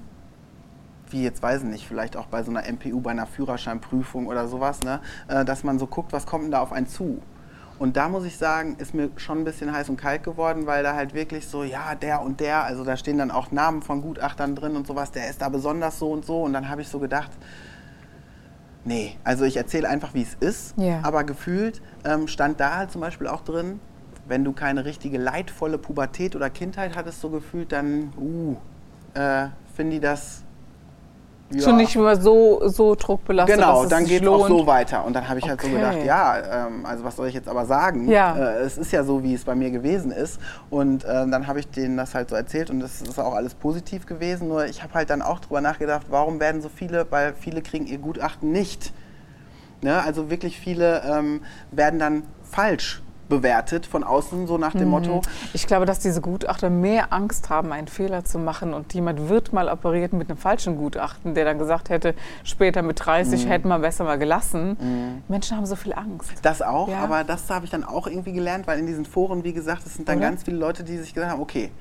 wie 1.10 1.24
jetzt 1.24 1.42
weiß 1.42 1.64
ich 1.64 1.68
nicht, 1.70 1.88
vielleicht 1.88 2.18
auch 2.18 2.28
bei 2.28 2.44
so 2.44 2.52
einer 2.52 2.64
MPU, 2.72 3.00
bei 3.02 3.12
einer 3.12 3.28
Führerscheinprüfung 3.28 4.28
oder 4.28 4.48
sowas, 4.48 4.82
ne, 4.82 5.00
äh, 5.28 5.46
dass 5.46 5.64
man 5.64 5.80
so 5.80 5.88
guckt, 5.88 6.14
was 6.14 6.26
kommt 6.26 6.46
denn 6.46 6.52
da 6.52 6.62
auf 6.62 6.72
einen 6.72 6.88
zu. 6.88 7.22
Und 7.80 7.96
da 7.96 8.10
muss 8.10 8.26
ich 8.26 8.38
sagen, 8.38 8.76
ist 8.80 8.96
mir 8.96 9.10
schon 9.18 9.40
ein 9.40 9.44
bisschen 9.44 9.72
heiß 9.72 9.90
und 9.90 9.98
kalt 9.98 10.24
geworden, 10.24 10.66
weil 10.66 10.82
da 10.82 10.96
halt 10.96 11.14
wirklich 11.14 11.48
so, 11.48 11.64
ja, 11.64 11.94
der 11.94 12.22
und 12.24 12.40
der, 12.40 12.64
also 12.64 12.84
da 12.84 12.98
stehen 12.98 13.20
dann 13.20 13.30
auch 13.30 13.52
Namen 13.52 13.84
von 13.84 14.02
Gutachtern 14.02 14.56
drin 14.56 14.76
und 14.76 14.88
sowas, 14.88 15.12
der 15.12 15.30
ist 15.30 15.42
da 15.44 15.50
besonders 15.50 16.00
so 16.00 16.12
und 16.12 16.26
so. 16.26 16.42
Und 16.42 16.54
dann 16.54 16.70
habe 16.70 16.82
ich 16.82 16.88
so 16.88 16.98
gedacht, 16.98 17.30
nee, 18.84 19.16
also 19.24 19.44
ich 19.46 19.58
erzähle 19.58 19.88
einfach, 19.90 20.16
wie 20.16 20.24
es 20.24 20.34
ist, 20.40 20.74
Ja. 20.78 21.02
aber 21.04 21.24
gefühlt 21.24 21.82
ähm, 22.04 22.28
stand 22.28 22.60
da 22.60 22.78
halt 22.78 22.92
zum 22.92 23.02
Beispiel 23.02 23.28
auch 23.28 23.42
drin, 23.42 23.80
wenn 24.28 24.44
du 24.44 24.54
keine 24.54 24.84
richtige 24.84 25.20
leidvolle 25.20 25.78
Pubertät 25.78 26.36
oder 26.36 26.50
Kindheit 26.50 26.98
hattest, 26.98 27.22
so 27.22 27.30
gefühlt, 27.30 27.72
dann, 27.72 28.12
uh, 28.20 28.56
äh, 29.14 29.50
finden 29.76 29.92
die 29.92 30.00
das 30.00 30.44
ja. 31.50 31.62
Schon 31.62 31.78
nicht 31.78 31.96
mehr 31.96 32.20
so, 32.20 32.62
so 32.68 32.96
druckbelastet. 32.96 33.56
Genau, 33.56 33.86
dann 33.86 34.06
geht 34.06 34.22
es 34.22 34.28
auch 34.28 34.48
so 34.48 34.68
weiter. 34.68 35.06
Und 35.06 35.14
dann 35.14 35.30
habe 35.30 35.40
ich 35.40 35.48
halt 35.48 35.62
so 35.62 35.68
Okay. 35.68 35.78
gedacht, 35.78 36.04
ja, 36.04 36.68
ähm, 36.68 36.86
also 36.86 37.06
was 37.06 37.16
soll 37.16 37.28
ich 37.28 37.34
jetzt 37.34 37.48
aber 37.48 37.66
sagen? 37.66 38.10
Ja. 38.10 38.36
Äh, 38.36 38.60
es 38.60 38.78
ist 38.78 38.92
ja 38.92 39.04
so, 39.04 39.24
wie 39.24 39.34
es 39.34 39.46
bei 39.46 39.56
mir 39.56 39.72
gewesen 39.72 40.12
ist. 40.12 40.40
Und 40.70 41.06
äh, 41.06 41.08
dann 41.08 41.48
habe 41.48 41.60
ich 41.60 41.70
denen 41.70 41.96
das 41.96 42.16
halt 42.16 42.30
so 42.30 42.36
erzählt 42.36 42.70
und 42.70 42.82
das 42.82 43.02
ist 43.02 43.18
auch 43.18 43.34
alles 43.34 43.54
positiv 43.54 44.06
gewesen. 44.06 44.50
Nur 44.50 44.66
ich 44.66 44.84
habe 44.84 44.94
halt 44.94 45.10
dann 45.10 45.22
auch 45.22 45.40
drüber 45.40 45.62
nachgedacht, 45.62 46.08
warum 46.10 46.40
werden 46.42 46.62
so 46.62 46.70
viele, 46.70 47.08
weil 47.12 47.34
viele 47.34 47.62
kriegen 47.62 47.88
ihr 47.88 48.00
Gutachten 48.00 48.52
nicht. 48.52 48.92
Ne? 49.82 50.02
Also 50.04 50.30
wirklich 50.30 50.60
viele 50.60 51.02
ähm, 51.06 51.42
werden 51.72 52.00
dann 52.00 52.24
falsch 52.44 53.02
bewertet 53.30 53.86
von 53.86 54.04
außen, 54.04 54.48
so 54.48 54.58
nach 54.58 54.74
dem 54.74 54.90
Motto. 54.90 55.22
Ich 55.54 55.68
glaube, 55.68 55.86
dass 55.86 56.00
diese 56.00 56.22
Gutachter 56.22 56.70
mehr 56.70 57.12
Angst 57.14 57.50
haben, 57.50 57.72
einen 57.72 57.88
Fehler 57.88 58.24
zu 58.24 58.40
machen 58.40 58.74
und 58.74 58.94
jemand 58.94 59.30
wird 59.30 59.54
mal 59.54 59.70
operiert 59.70 60.14
mit 60.14 60.30
einem 60.30 60.38
falschen 60.38 60.78
Gutachten, 60.78 61.36
der 61.36 61.46
dann 61.46 61.58
gesagt 61.60 61.90
hätte, 61.90 62.16
später 62.44 62.82
mit 62.82 63.06
30 63.06 63.46
Mhm. 63.46 63.50
hätten 63.50 63.68
wir 63.68 63.80
besser 63.80 64.04
mal 64.04 64.18
gelassen. 64.18 65.22
Menschen 65.28 65.58
haben 65.58 65.66
so 65.66 65.76
viel 65.76 65.94
Angst. 65.94 66.32
Das 66.42 66.62
auch, 66.62 66.88
Ja. 66.90 67.00
aber 67.00 67.24
das 67.24 67.50
habe 67.50 67.66
ich 67.66 67.72
dann 67.72 67.84
auch 67.84 68.08
irgendwie 68.08 68.34
gelernt, 68.34 68.68
weil 68.68 68.80
in 68.80 68.88
diesen 68.88 69.06
Foren, 69.06 69.44
wie 69.44 69.54
gesagt, 69.54 69.86
es 69.86 69.96
sind 69.96 70.08
dann 70.08 70.20
ganz 70.20 70.44
viele 70.44 70.58
Leute, 70.58 70.84
die 70.84 70.98
sich 70.98 71.14
gesagt 71.14 71.32
haben, 71.32 71.42
okay, 71.42 71.72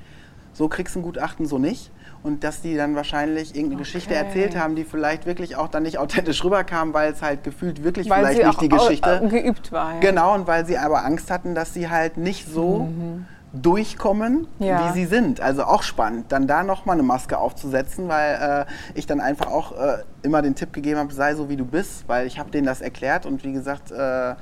so 0.53 0.67
kriegst 0.67 0.95
du 0.95 0.99
ein 0.99 1.03
Gutachten, 1.03 1.45
so 1.45 1.57
nicht. 1.59 1.91
Und 2.23 2.43
dass 2.43 2.61
die 2.61 2.75
dann 2.75 2.95
wahrscheinlich 2.95 3.55
irgendeine 3.55 3.79
Geschichte 3.79 4.13
Okay. 4.15 4.23
erzählt 4.25 4.57
haben, 4.59 4.75
die 4.75 4.83
vielleicht 4.83 5.25
wirklich 5.25 5.55
auch 5.55 5.67
dann 5.69 5.83
nicht 5.83 5.97
authentisch 5.97 6.43
rüberkam, 6.43 6.93
weil 6.93 7.11
es 7.13 7.21
halt 7.21 7.43
gefühlt 7.43 7.83
wirklich 7.83 8.09
Weil 8.09 8.25
vielleicht 8.25 8.45
nicht 8.45 8.61
die 8.61 8.69
Geschichte. 8.69 9.21
au- 9.21 9.27
geübt 9.27 9.71
war. 9.71 9.93
Ja. 9.93 9.99
Genau, 9.99 10.33
und 10.33 10.47
weil 10.47 10.65
sie 10.65 10.77
aber 10.77 11.05
Angst 11.05 11.29
hatten, 11.31 11.55
dass 11.55 11.73
sie 11.73 11.89
halt 11.89 12.17
nicht 12.17 12.47
so 12.51 12.89
durchkommen, 13.53 14.47
Ja. 14.59 14.89
wie 14.89 14.93
sie 14.99 15.05
sind. 15.05 15.41
Also 15.41 15.63
auch 15.63 15.81
spannend, 15.83 16.31
dann 16.31 16.47
da 16.47 16.63
nochmal 16.63 16.95
eine 16.95 17.03
Maske 17.03 17.37
aufzusetzen, 17.37 18.07
weil 18.07 18.65
äh, 18.67 18.71
ich 18.93 19.05
dann 19.07 19.19
einfach 19.21 19.47
auch 19.47 19.71
äh, 19.77 19.99
immer 20.21 20.41
den 20.41 20.55
Tipp 20.55 20.73
gegeben 20.73 20.99
habe, 20.99 21.13
sei 21.13 21.33
so 21.33 21.47
wie 21.49 21.55
du 21.55 21.65
bist, 21.65 22.07
weil 22.07 22.27
ich 22.27 22.39
habe 22.39 22.51
denen 22.51 22.67
das 22.67 22.81
erklärt 22.81 23.25
und 23.25 23.43
wie 23.43 23.53
gesagt, 23.53 23.91
äh, 23.91 24.35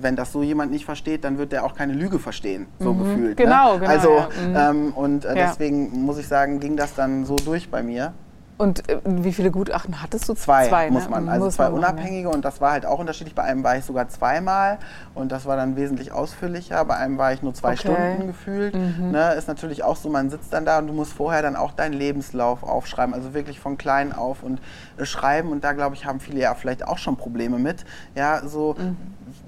wenn 0.00 0.16
das 0.16 0.32
so 0.32 0.42
jemand 0.42 0.72
nicht 0.72 0.84
versteht, 0.84 1.24
dann 1.24 1.38
wird 1.38 1.52
der 1.52 1.64
auch 1.64 1.74
keine 1.74 1.92
Lüge 1.92 2.18
verstehen, 2.18 2.66
so 2.78 2.94
gefühlt. 2.94 3.36
Genau, 3.36 3.74
ne? 3.74 3.80
genau, 3.80 3.90
Also 3.92 4.10
ja. 4.16 4.28
Mhm. 4.72 4.76
ähm, 4.86 4.92
und 4.94 5.24
äh, 5.24 5.28
Ja. 5.28 5.46
deswegen 5.46 6.02
muss 6.04 6.18
ich 6.18 6.28
sagen, 6.28 6.60
ging 6.60 6.76
das 6.76 6.94
dann 6.94 7.24
so 7.24 7.36
durch 7.36 7.70
bei 7.70 7.82
mir. 7.82 8.12
Und 8.56 8.88
äh, 8.88 9.00
wie 9.04 9.32
viele 9.32 9.50
Gutachten 9.50 10.00
hattest 10.00 10.28
du? 10.28 10.34
Zwei, 10.34 10.68
ne? 10.86 10.92
muss 10.92 11.08
man, 11.08 11.28
also 11.28 11.46
Muss 11.46 11.56
zwei 11.56 11.64
man 11.70 11.80
machen, 11.80 11.94
unabhängige 11.94 12.28
und 12.28 12.44
das 12.44 12.60
war 12.60 12.70
halt 12.70 12.86
auch 12.86 13.00
unterschiedlich. 13.00 13.34
Bei 13.34 13.42
einem 13.42 13.64
war 13.64 13.76
ich 13.76 13.84
sogar 13.84 14.08
zweimal 14.08 14.78
und 15.16 15.32
das 15.32 15.44
war 15.44 15.56
dann 15.56 15.74
wesentlich 15.74 16.12
ausführlicher. 16.12 16.84
Bei 16.84 16.94
einem 16.96 17.18
war 17.18 17.32
ich 17.32 17.42
nur 17.42 17.52
zwei 17.52 17.72
Okay. 17.72 17.78
Stunden 17.78 18.26
gefühlt. 18.28 18.74
Ne, 18.76 19.34
ist 19.34 19.48
natürlich 19.48 19.82
auch 19.82 19.96
so, 19.96 20.08
man 20.08 20.30
sitzt 20.30 20.52
dann 20.52 20.64
da 20.64 20.78
und 20.78 20.86
du 20.86 20.92
musst 20.92 21.12
vorher 21.14 21.42
dann 21.42 21.56
auch 21.56 21.72
deinen 21.72 21.94
Lebenslauf 21.94 22.62
aufschreiben, 22.62 23.12
also 23.12 23.34
wirklich 23.34 23.58
von 23.58 23.76
klein 23.76 24.12
auf 24.12 24.44
und 24.44 24.60
äh, 24.98 25.04
schreiben. 25.04 25.50
Und 25.50 25.64
da 25.64 25.72
glaube 25.72 25.96
ich, 25.96 26.06
haben 26.06 26.20
viele 26.20 26.38
ja 26.38 26.54
vielleicht 26.54 26.86
auch 26.86 26.98
schon 26.98 27.16
Probleme 27.16 27.58
mit. 27.58 27.84
Ja, 28.14 28.46
so 28.46 28.76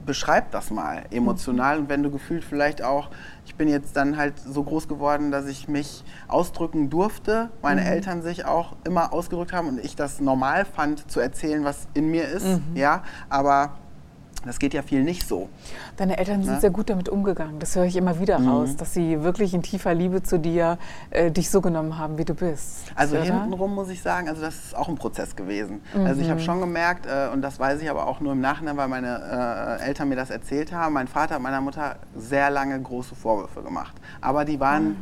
beschreib 0.04 0.50
das 0.50 0.70
mal 0.70 1.04
emotional 1.10 1.78
und 1.78 1.88
wenn 1.88 2.02
du 2.02 2.10
gefühlt 2.10 2.44
vielleicht 2.44 2.82
auch, 2.82 3.10
ich 3.44 3.54
bin 3.56 3.68
jetzt 3.68 3.96
dann 3.96 4.16
halt 4.16 4.38
so 4.38 4.62
groß 4.62 4.88
geworden, 4.88 5.30
dass 5.30 5.46
ich 5.46 5.68
mich 5.68 6.04
ausdrücken 6.28 6.90
durfte, 6.90 7.50
meine 7.62 7.84
Eltern 7.84 8.22
sich 8.22 8.44
auch 8.44 8.76
immer 8.84 9.12
ausgedrückt 9.12 9.52
haben 9.52 9.68
und 9.68 9.84
ich 9.84 9.96
das 9.96 10.20
normal 10.20 10.64
fand 10.64 11.10
zu 11.10 11.20
erzählen, 11.20 11.64
was 11.64 11.88
in 11.94 12.10
mir 12.10 12.28
ist, 12.28 12.46
ja, 12.74 13.02
aber 13.28 13.78
das 14.46 14.58
geht 14.58 14.72
ja 14.74 14.82
viel 14.82 15.02
nicht 15.02 15.26
so. 15.28 15.48
Deine 15.96 16.18
Eltern 16.18 16.42
sind 16.42 16.54
Ne? 16.54 16.60
sehr 16.60 16.70
gut 16.70 16.88
damit 16.90 17.08
umgegangen. 17.08 17.58
Das 17.58 17.74
höre 17.76 17.84
ich 17.84 17.96
immer 17.96 18.18
wieder 18.20 18.38
Mhm. 18.38 18.48
raus, 18.48 18.76
dass 18.76 18.94
sie 18.94 19.22
wirklich 19.22 19.54
in 19.54 19.62
tiefer 19.62 19.94
Liebe 19.94 20.22
zu 20.22 20.38
dir 20.38 20.78
äh, 21.10 21.30
dich 21.30 21.50
so 21.50 21.60
genommen 21.60 21.98
haben, 21.98 22.18
wie 22.18 22.24
du 22.24 22.34
bist. 22.34 22.92
Also 22.94 23.16
Oder? 23.16 23.24
hintenrum 23.24 23.74
muss 23.74 23.88
ich 23.90 24.00
sagen, 24.02 24.28
also 24.28 24.40
das 24.40 24.54
ist 24.56 24.76
auch 24.76 24.88
ein 24.88 24.96
Prozess 24.96 25.34
gewesen. 25.36 25.80
Also 26.04 26.20
ich 26.20 26.30
habe 26.30 26.40
schon 26.40 26.60
gemerkt, 26.60 27.06
äh, 27.06 27.28
und 27.32 27.42
das 27.42 27.58
weiß 27.58 27.80
ich 27.82 27.90
aber 27.90 28.06
auch 28.06 28.20
nur 28.20 28.32
im 28.32 28.40
Nachhinein, 28.40 28.76
weil 28.76 28.88
meine 28.88 29.78
äh, 29.80 29.84
Eltern 29.86 30.08
mir 30.08 30.16
das 30.16 30.30
erzählt 30.30 30.72
haben, 30.72 30.94
mein 30.94 31.08
Vater 31.08 31.34
hat 31.36 31.42
meiner 31.42 31.60
Mutter 31.60 31.96
sehr 32.16 32.50
lange 32.50 32.80
große 32.80 33.14
Vorwürfe 33.14 33.62
gemacht. 33.62 33.94
Aber 34.20 34.44
die 34.44 34.60
waren 34.60 34.96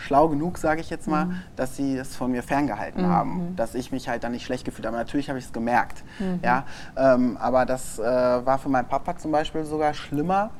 schlau 0.00 0.28
genug, 0.28 0.58
sage 0.58 0.80
ich 0.80 0.90
jetzt 0.90 1.08
mal, 1.08 1.30
dass 1.56 1.76
sie 1.76 1.96
es 1.96 2.16
von 2.16 2.30
mir 2.30 2.42
ferngehalten 2.42 3.06
haben, 3.06 3.54
dass 3.56 3.74
ich 3.74 3.92
mich 3.92 4.08
halt 4.08 4.24
dann 4.24 4.32
nicht 4.32 4.44
schlecht 4.44 4.64
gefühlt 4.64 4.86
habe. 4.86 4.96
Natürlich 4.96 5.28
habe 5.28 5.38
ich 5.38 5.44
es 5.44 5.52
gemerkt, 5.52 6.02
ja, 6.42 6.64
ähm, 6.96 7.36
aber 7.38 7.66
das 7.66 7.98
äh, 7.98 8.02
war 8.02 8.58
für 8.58 8.68
meinen 8.68 8.88
Papa 8.88 9.16
zum 9.16 9.32
Beispiel 9.32 9.64
sogar 9.64 9.94
schlimmer, 9.94 10.50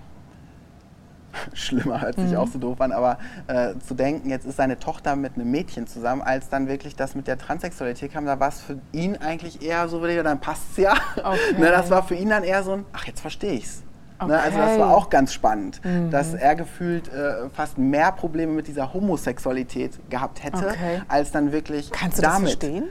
schlimmer 1.53 2.01
hört 2.01 2.17
sich 2.17 2.37
auch 2.37 2.49
so 2.49 2.59
doof 2.59 2.81
an, 2.81 2.93
aber 2.93 3.19
äh, 3.47 3.75
zu 3.79 3.95
denken, 3.95 4.31
jetzt 4.31 4.47
ist 4.47 4.57
seine 4.57 4.79
Tochter 4.79 5.17
mit 5.17 5.35
einem 5.35 5.51
Mädchen 5.51 5.87
zusammen, 5.87 6.23
als 6.23 6.49
dann 6.49 6.69
wirklich 6.69 6.97
das 6.97 7.15
mit 7.15 7.27
der 7.27 7.39
Transsexualität 7.39 8.13
kam, 8.13 8.27
da 8.27 8.41
war 8.41 8.49
es 8.49 8.61
für 8.61 8.79
ihn 8.93 9.17
eigentlich 9.17 9.63
eher 9.63 9.89
so, 9.89 10.05
dann 10.05 10.41
passt's 10.41 10.77
ja. 10.77 10.95
Okay. 11.17 11.39
ne, 11.59 11.71
das 11.71 11.91
war 11.91 12.03
für 12.03 12.15
ihn 12.15 12.31
dann 12.31 12.45
eher 12.45 12.63
so 12.63 12.73
ein, 12.73 12.85
ach, 12.93 13.07
jetzt 13.07 13.21
verstehe 13.21 13.53
ich's. 13.53 13.83
Ne, 14.27 14.39
also 14.39 14.59
das 14.59 14.71
Okay. 14.73 14.81
war 14.81 14.97
auch 14.97 15.09
ganz 15.11 15.33
spannend, 15.33 15.81
dass 16.11 16.35
er 16.35 16.55
gefühlt 16.55 17.09
äh, 17.13 17.49
fast 17.55 17.79
mehr 17.79 18.13
Probleme 18.13 18.53
mit 18.53 18.67
dieser 18.67 18.93
Homosexualität 18.93 19.99
gehabt 20.11 20.43
hätte, 20.45 20.67
Okay. 20.69 21.03
als 21.09 21.31
dann 21.31 21.53
wirklich 21.53 21.91
Kannst 21.91 22.19
du 22.19 22.23
das 22.23 22.33
damit. 22.35 22.49
verstehen? 22.51 22.85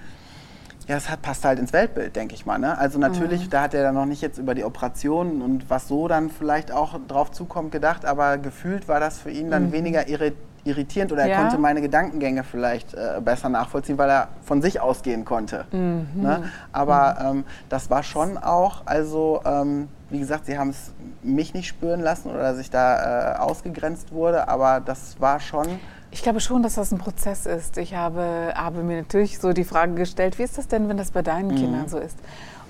Ja, 0.87 0.97
es 0.97 1.07
hat, 1.07 1.21
passt 1.21 1.45
halt 1.45 1.59
ins 1.59 1.71
Weltbild, 1.71 2.15
denke 2.15 2.33
ich 2.33 2.47
mal. 2.47 2.57
Ne? 2.57 2.75
Also 2.75 2.97
natürlich, 2.97 3.47
da 3.49 3.61
hat 3.61 3.75
er 3.75 3.83
dann 3.83 3.93
noch 3.93 4.07
nicht 4.07 4.23
jetzt 4.23 4.39
über 4.39 4.55
die 4.55 4.63
Operationen 4.63 5.43
und 5.43 5.69
was 5.69 5.87
so 5.87 6.07
dann 6.07 6.31
vielleicht 6.31 6.71
auch 6.71 6.99
drauf 7.07 7.31
zukommt 7.31 7.71
gedacht, 7.71 8.05
aber 8.05 8.39
gefühlt 8.39 8.87
war 8.87 8.99
das 8.99 9.19
für 9.19 9.29
ihn 9.29 9.51
dann 9.51 9.71
weniger 9.71 10.07
irri 10.07 10.33
irritierend 10.69 11.11
oder 11.11 11.23
er 11.23 11.29
Ja. 11.29 11.37
konnte 11.37 11.57
meine 11.57 11.81
Gedankengänge 11.81 12.43
vielleicht 12.43 12.93
äh, 12.93 13.19
besser 13.23 13.49
nachvollziehen, 13.49 13.97
weil 13.97 14.09
er 14.09 14.27
von 14.43 14.61
sich 14.61 14.79
ausgehen 14.79 15.25
konnte. 15.25 15.65
Ne? 15.71 16.41
Aber 16.71 17.17
ähm, 17.21 17.43
das 17.69 17.89
war 17.89 18.03
schon 18.03 18.37
auch, 18.37 18.83
also 18.85 19.41
ähm, 19.45 19.87
wie 20.09 20.19
gesagt, 20.19 20.45
sie 20.45 20.57
haben 20.57 20.69
es 20.69 20.91
mich 21.21 21.53
nicht 21.53 21.67
spüren 21.67 21.99
lassen 21.99 22.29
oder 22.29 22.41
dass 22.41 22.59
ich 22.59 22.69
da 22.69 23.35
äh, 23.35 23.37
ausgegrenzt 23.39 24.11
wurde, 24.11 24.47
aber 24.47 24.79
das 24.79 25.19
war 25.19 25.39
schon... 25.39 25.67
Ich 26.11 26.23
glaube 26.23 26.39
schon, 26.39 26.63
dass 26.63 26.73
das 26.75 26.91
ein 26.91 26.97
Prozess 26.97 27.45
ist. 27.45 27.77
Ich 27.77 27.93
habe, 27.93 28.53
habe 28.55 28.81
mir 28.81 28.97
natürlich 28.97 29.37
so 29.37 29.53
die 29.53 29.63
Frage 29.63 29.93
gestellt, 29.93 30.39
wie 30.39 30.43
ist 30.43 30.57
das 30.57 30.67
denn, 30.67 30.89
wenn 30.89 30.97
das 30.97 31.11
bei 31.11 31.21
Mhm. 31.21 31.25
deinen 31.25 31.55
Kindern 31.55 31.87
so 31.87 31.99
ist? 31.99 32.17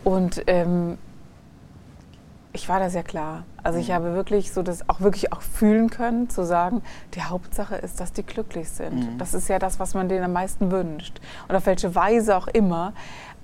Und 0.04 0.44
ähm, 0.48 0.98
ich 2.52 2.68
war 2.68 2.80
da 2.80 2.90
sehr 2.90 3.04
klar. 3.04 3.44
Also 3.64 3.78
Mhm. 3.78 3.84
ich 3.84 3.92
habe 3.92 4.14
wirklich 4.16 4.52
so 4.52 4.64
das 4.64 4.88
auch 4.90 5.02
wirklich 5.02 5.32
auch 5.34 5.42
fühlen 5.42 5.90
können, 5.90 6.30
zu 6.30 6.44
sagen, 6.44 6.82
die 7.14 7.22
Hauptsache 7.24 7.76
ist, 7.76 8.00
dass 8.00 8.12
die 8.14 8.24
glücklich 8.24 8.70
sind. 8.70 9.14
Mhm. 9.14 9.18
Das 9.18 9.34
ist 9.34 9.50
ja 9.50 9.60
das, 9.60 9.80
was 9.80 9.94
man 9.94 10.10
denen 10.10 10.24
am 10.26 10.34
meisten 10.34 10.72
wünscht. 10.72 11.20
Und 11.48 11.56
auf 11.56 11.66
welche 11.66 11.94
Weise 11.96 12.36
auch 12.36 12.48
immer. 12.48 12.94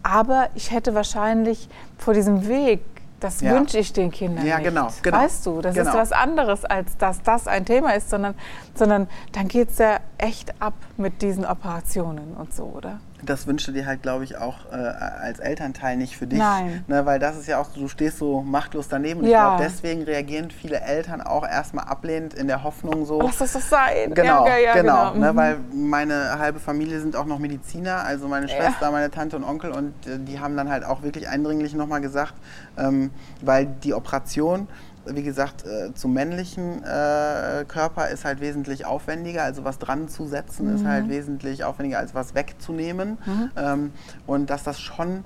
Aber 0.03 0.49
ich 0.55 0.71
hätte 0.71 0.93
wahrscheinlich 0.95 1.69
vor 1.97 2.13
diesem 2.13 2.47
Weg, 2.47 2.81
das 3.19 3.41
Ja. 3.41 3.51
wünsche 3.53 3.77
ich 3.79 3.93
den 3.93 4.11
Kindern 4.11 4.45
Ja, 4.45 4.57
nicht. 4.57 4.67
genau, 4.69 4.89
genau. 5.01 5.17
Weißt 5.17 5.45
du, 5.45 5.61
das 5.61 5.75
ist 5.75 5.83
Genau. 5.85 5.97
was 5.97 6.11
anderes, 6.11 6.65
als 6.65 6.97
dass 6.97 7.21
das 7.23 7.47
ein 7.47 7.65
Thema 7.65 7.91
ist, 7.95 8.09
sondern, 8.09 8.35
sondern 8.75 9.07
dann 9.31 9.47
geht 9.47 9.69
es 9.71 9.77
ja 9.77 9.99
echt 10.17 10.53
ab 10.61 10.73
mit 10.97 11.21
diesen 11.21 11.45
Operationen 11.45 12.35
und 12.37 12.53
so, 12.53 12.63
oder? 12.65 12.99
Das 13.25 13.47
wünschst 13.47 13.67
du 13.67 13.71
dir 13.71 13.85
halt, 13.85 14.01
glaube 14.01 14.23
ich, 14.23 14.37
auch 14.37 14.71
äh, 14.71 14.75
als 14.75 15.39
Elternteil 15.39 15.97
nicht 15.97 16.15
für 16.17 16.27
dich. 16.27 16.39
Nein. 16.39 16.83
Ne, 16.87 17.05
weil 17.05 17.19
das 17.19 17.37
ist 17.37 17.47
ja 17.47 17.59
auch 17.59 17.65
so, 17.73 17.81
du 17.81 17.87
stehst 17.87 18.17
so 18.19 18.41
machtlos 18.41 18.87
daneben. 18.87 19.21
Und 19.21 19.27
Ja. 19.27 19.31
ich 19.53 19.57
glaube, 19.57 19.63
deswegen 19.63 20.03
reagieren 20.03 20.51
viele 20.51 20.79
Eltern 20.81 21.21
auch 21.21 21.45
erstmal 21.47 21.85
ablehnend 21.85 22.33
in 22.33 22.47
der 22.47 22.63
Hoffnung 22.63 23.05
so. 23.05 23.21
Lass 23.21 23.37
das 23.39 23.53
doch 23.53 23.61
sein. 23.61 24.13
Genau, 24.13 24.45
ja, 24.47 24.57
ja, 24.57 24.59
ja, 24.59 24.73
genau. 24.81 25.13
Ne, 25.13 25.31
Mhm. 25.33 25.35
weil 25.37 25.57
meine 25.73 26.37
halbe 26.39 26.59
Familie 26.59 26.99
sind 26.99 27.15
auch 27.15 27.25
noch 27.25 27.39
Mediziner, 27.39 28.03
also 28.05 28.27
meine 28.27 28.47
Schwester, 28.47 28.91
meine 28.91 29.09
Tante 29.11 29.35
und 29.35 29.43
Onkel 29.43 29.71
und 29.71 29.93
äh, 30.07 30.17
die 30.19 30.39
haben 30.39 30.55
dann 30.57 30.69
halt 30.69 30.83
auch 30.85 31.01
wirklich 31.03 31.27
eindringlich 31.27 31.73
nochmal 31.73 32.01
gesagt, 32.01 32.33
ähm, 32.77 33.11
weil 33.41 33.65
die 33.65 33.93
Operation, 33.93 34.67
wie 35.07 35.23
gesagt, 35.23 35.65
äh, 35.65 35.93
zum 35.93 36.13
männlichen 36.13 36.83
äh, 36.83 37.65
Körper 37.67 38.09
ist 38.09 38.25
halt 38.25 38.41
wesentlich 38.41 38.85
aufwendiger, 38.85 39.43
also 39.43 39.63
was 39.63 39.77
dran 39.79 40.07
zu 40.07 40.25
setzen 40.25 40.73
ist 40.73 40.85
halt 40.85 41.09
wesentlich 41.09 41.63
aufwendiger 41.63 41.99
als 41.99 42.15
was 42.15 42.35
wegzunehmen. 42.35 43.17
Ähm, 43.55 43.91
und 44.25 44.49
dass 44.49 44.63
das 44.63 44.79
schon, 44.79 45.23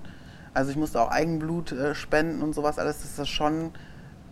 also 0.54 0.72
ich 0.72 0.78
musste 0.78 1.02
auch 1.02 1.12
Eigenblut 1.12 1.72
äh, 1.72 1.96
spenden 1.96 2.42
und 2.42 2.54
sowas 2.54 2.80
alles, 2.80 3.02
dass 3.02 3.16
das 3.16 3.30
schon 3.30 3.72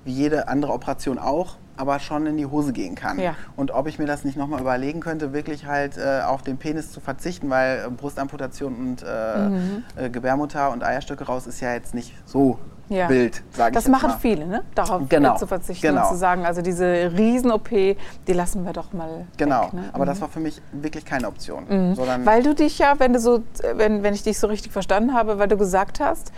wie 0.04 0.12
jede 0.12 0.48
andere 0.48 0.72
Operation 0.74 1.20
auch, 1.20 1.58
aber 1.76 2.00
schon 2.00 2.26
in 2.26 2.38
die 2.38 2.46
Hose 2.46 2.74
gehen 2.74 2.96
kann. 2.96 3.20
Ja. 3.20 3.36
Und 3.56 3.72
ob 3.72 3.88
ich 3.88 4.00
mir 4.00 4.06
das 4.06 4.24
nicht 4.24 4.38
nochmal 4.38 4.62
überlegen 4.62 5.00
könnte, 5.00 5.34
wirklich 5.34 5.66
halt 5.66 5.98
äh, 5.98 6.22
auf 6.26 6.42
den 6.42 6.58
Penis 6.58 6.92
zu 6.92 7.00
verzichten, 7.00 7.50
weil 7.50 7.84
äh, 7.86 7.90
Brustamputation 7.90 8.76
und 8.76 9.04
äh, 9.04 10.06
äh, 10.06 10.10
Gebärmutter 10.10 10.72
und 10.72 10.84
Eierstöcke 10.84 11.26
raus 11.26 11.46
ist 11.46 11.60
ja 11.60 11.74
jetzt 11.74 11.94
nicht 11.94 12.14
so 12.26 12.58
Ja. 12.90 13.10
wild, 13.10 13.44
sage 13.52 13.72
ich 13.72 13.76
Das 13.84 13.88
machen 13.90 14.10
mal. 14.12 14.18
viele, 14.20 14.48
ne? 14.48 14.64
darauf 14.74 15.02
Genau, 15.10 15.36
zu 15.36 15.46
verzichten 15.46 15.88
genau. 15.88 16.04
und 16.04 16.08
zu 16.10 16.16
sagen, 16.18 16.46
also 16.46 16.62
diese 16.62 17.12
Riesen-OP, 17.18 17.70
die 17.70 18.34
lassen 18.34 18.64
wir 18.66 18.72
doch 18.74 18.94
mal 18.94 19.26
Genau, 19.36 19.64
weg. 19.66 19.74
Ne? 19.74 19.90
aber 19.92 20.06
Mhm. 20.06 20.10
das 20.10 20.22
war 20.22 20.30
für 20.30 20.40
mich 20.40 20.62
wirklich 20.72 21.04
keine 21.06 21.28
Option. 21.28 21.66
Sondern 21.96 22.26
Weil 22.26 22.44
du 22.44 22.56
dich 22.56 22.80
ja, 22.80 22.94
wenn 22.98 23.12
du 23.14 23.20
so, 23.20 23.44
wenn, 23.76 24.04
wenn 24.04 24.14
ich 24.14 24.24
dich 24.24 24.40
so 24.40 24.48
richtig 24.48 24.72
verstanden 24.72 25.14
habe, 25.14 25.38
weil 25.38 25.48
du 25.50 25.58
gesagt 25.58 26.00
hast, 26.00 26.32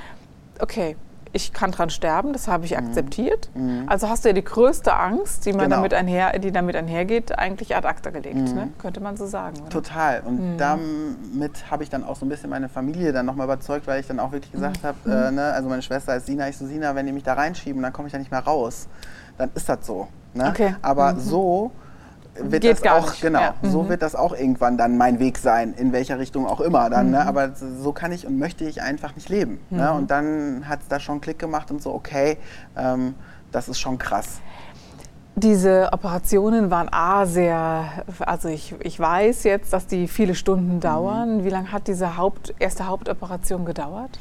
okay, 0.59 0.95
ich 1.31 1.53
kann 1.53 1.71
dran 1.71 1.89
sterben, 1.89 2.33
das 2.33 2.47
habe 2.47 2.65
ich 2.65 2.77
akzeptiert. 2.77 3.49
Also 3.87 4.09
hast 4.09 4.25
du 4.25 4.29
ja 4.29 4.33
die 4.33 4.43
größte 4.43 4.93
Angst, 4.95 5.45
die, 5.45 5.51
man 5.53 5.65
Genau. 5.65 5.75
damit, 5.77 5.93
einher, 5.93 6.37
die 6.39 6.51
damit 6.51 6.75
einhergeht, 6.75 7.37
eigentlich 7.37 7.75
ad 7.75 7.87
acta 7.87 8.09
gelegt, 8.09 8.55
ne? 8.55 8.69
könnte 8.79 8.99
man 8.99 9.15
so 9.17 9.25
sagen. 9.27 9.57
Oder? 9.61 9.69
Total. 9.69 10.21
Und 10.21 10.39
Mhm. 10.53 10.57
damit 10.57 11.71
habe 11.71 11.83
ich 11.83 11.89
dann 11.89 12.03
auch 12.03 12.15
so 12.15 12.25
ein 12.25 12.29
bisschen 12.29 12.49
meine 12.49 12.69
Familie 12.69 13.11
dann 13.13 13.25
nochmal 13.25 13.45
überzeugt, 13.45 13.85
weil 13.87 13.99
ich 13.99 14.07
dann 14.07 14.19
auch 14.19 14.31
wirklich 14.31 14.51
gesagt 14.51 14.81
Mhm. 14.83 14.87
habe, 14.87 14.97
äh, 15.27 15.31
ne, 15.31 15.43
also 15.53 15.69
meine 15.69 15.81
Schwester 15.81 16.15
ist 16.15 16.25
Sina, 16.25 16.49
ich 16.49 16.57
so 16.57 16.65
Sina, 16.65 16.95
wenn 16.95 17.05
die 17.05 17.11
mich 17.11 17.23
da 17.23 17.33
reinschieben, 17.33 17.81
dann 17.81 17.93
komme 17.93 18.07
ich 18.07 18.11
da 18.11 18.17
nicht 18.17 18.31
mehr 18.31 18.39
raus. 18.43 18.87
Dann 19.37 19.51
ist 19.55 19.69
das 19.69 19.85
so. 19.85 20.07
Ne? 20.33 20.49
Okay. 20.49 20.75
Aber 20.81 21.15
so 21.19 21.71
wird 22.35 22.61
Geht 22.61 22.85
das 22.85 22.91
auch, 22.91 23.09
nicht. 23.11 23.21
genau, 23.21 23.39
Ja. 23.41 23.53
Mhm. 23.61 23.71
so 23.71 23.89
wird 23.89 24.01
das 24.01 24.15
auch 24.15 24.33
irgendwann 24.33 24.77
dann 24.77 24.97
mein 24.97 25.19
Weg 25.19 25.37
sein, 25.37 25.73
in 25.73 25.91
welcher 25.91 26.19
Richtung 26.19 26.45
auch 26.47 26.61
immer 26.61 26.89
dann. 26.89 27.11
Ne? 27.11 27.25
Aber 27.25 27.51
so 27.53 27.91
kann 27.91 28.11
ich 28.11 28.25
und 28.25 28.37
möchte 28.37 28.63
ich 28.65 28.81
einfach 28.81 29.15
nicht 29.15 29.29
leben. 29.29 29.59
Ne? 29.69 29.91
Und 29.93 30.09
dann 30.11 30.63
hat 30.67 30.81
es 30.81 30.87
da 30.87 30.99
schon 30.99 31.21
Klick 31.21 31.39
gemacht 31.39 31.69
und 31.71 31.81
so, 31.81 31.93
okay, 31.93 32.37
ähm, 32.77 33.15
das 33.51 33.67
ist 33.67 33.79
schon 33.79 33.97
krass. 33.97 34.39
Diese 35.35 35.89
Operationen 35.93 36.69
waren 36.69 36.89
A 36.91 37.25
sehr, 37.25 37.85
also 38.19 38.49
ich, 38.49 38.75
ich 38.81 38.99
weiß 38.99 39.43
jetzt, 39.43 39.71
dass 39.71 39.87
die 39.87 40.07
viele 40.09 40.35
Stunden 40.35 40.81
dauern. 40.81 41.45
Wie 41.45 41.49
lange 41.49 41.71
hat 41.71 41.87
diese 41.87 42.17
Haupt, 42.17 42.53
erste 42.59 42.87
Hauptoperation 42.87 43.63
gedauert? 43.63 44.19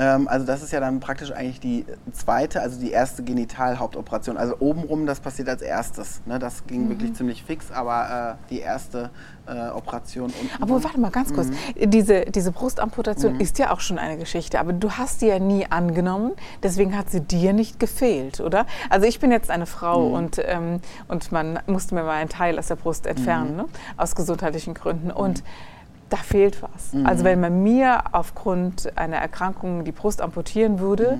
Ähm, 0.00 0.28
also 0.28 0.46
das 0.46 0.62
ist 0.62 0.72
ja 0.72 0.80
dann 0.80 0.98
praktisch 0.98 1.30
eigentlich 1.30 1.60
die 1.60 1.84
zweite, 2.12 2.62
also 2.62 2.80
die 2.80 2.90
erste 2.90 3.22
Genitalhauptoperation. 3.22 4.38
Also 4.38 4.56
obenrum, 4.58 5.04
das 5.04 5.20
passiert 5.20 5.48
als 5.50 5.60
erstes. 5.60 6.22
Ne? 6.24 6.38
Das 6.38 6.66
ging 6.66 6.84
Mhm. 6.84 6.88
wirklich 6.88 7.12
ziemlich 7.14 7.44
fix, 7.44 7.70
aber 7.70 8.38
äh, 8.40 8.48
die 8.48 8.60
erste 8.60 9.10
äh, 9.46 9.68
Operation. 9.68 10.32
Aber 10.60 10.82
warte 10.82 10.98
mal 10.98 11.10
ganz 11.10 11.34
kurz. 11.34 11.48
Diese, 11.76 12.22
diese 12.22 12.50
Brustamputation 12.50 13.38
ist 13.40 13.58
ja 13.58 13.72
auch 13.72 13.80
schon 13.80 13.98
eine 13.98 14.16
Geschichte, 14.16 14.58
aber 14.58 14.72
du 14.72 14.92
hast 14.92 15.20
die 15.20 15.26
ja 15.26 15.38
nie 15.38 15.66
angenommen, 15.68 16.32
deswegen 16.62 16.96
hat 16.96 17.10
sie 17.10 17.20
dir 17.20 17.52
nicht 17.52 17.78
gefehlt, 17.78 18.40
oder? 18.40 18.64
Also 18.88 19.06
ich 19.06 19.20
bin 19.20 19.30
jetzt 19.30 19.50
eine 19.50 19.66
Frau 19.66 20.06
und, 20.06 20.40
ähm, 20.42 20.80
und 21.08 21.30
man 21.32 21.58
musste 21.66 21.94
mir 21.94 22.04
mal 22.04 22.12
einen 22.12 22.30
Teil 22.30 22.58
aus 22.58 22.68
der 22.68 22.76
Brust 22.76 23.06
entfernen, 23.06 23.56
ne? 23.56 23.64
aus 23.98 24.14
gesundheitlichen 24.14 24.72
Gründen. 24.72 25.10
Und 25.10 25.42
da 26.10 26.16
fehlt 26.18 26.62
was. 26.62 26.92
Also 27.04 27.24
wenn 27.24 27.40
man 27.40 27.62
mir 27.62 28.02
aufgrund 28.12 28.96
einer 28.98 29.16
Erkrankung 29.16 29.84
die 29.84 29.92
Brust 29.92 30.20
amputieren 30.20 30.78
würde, 30.78 31.18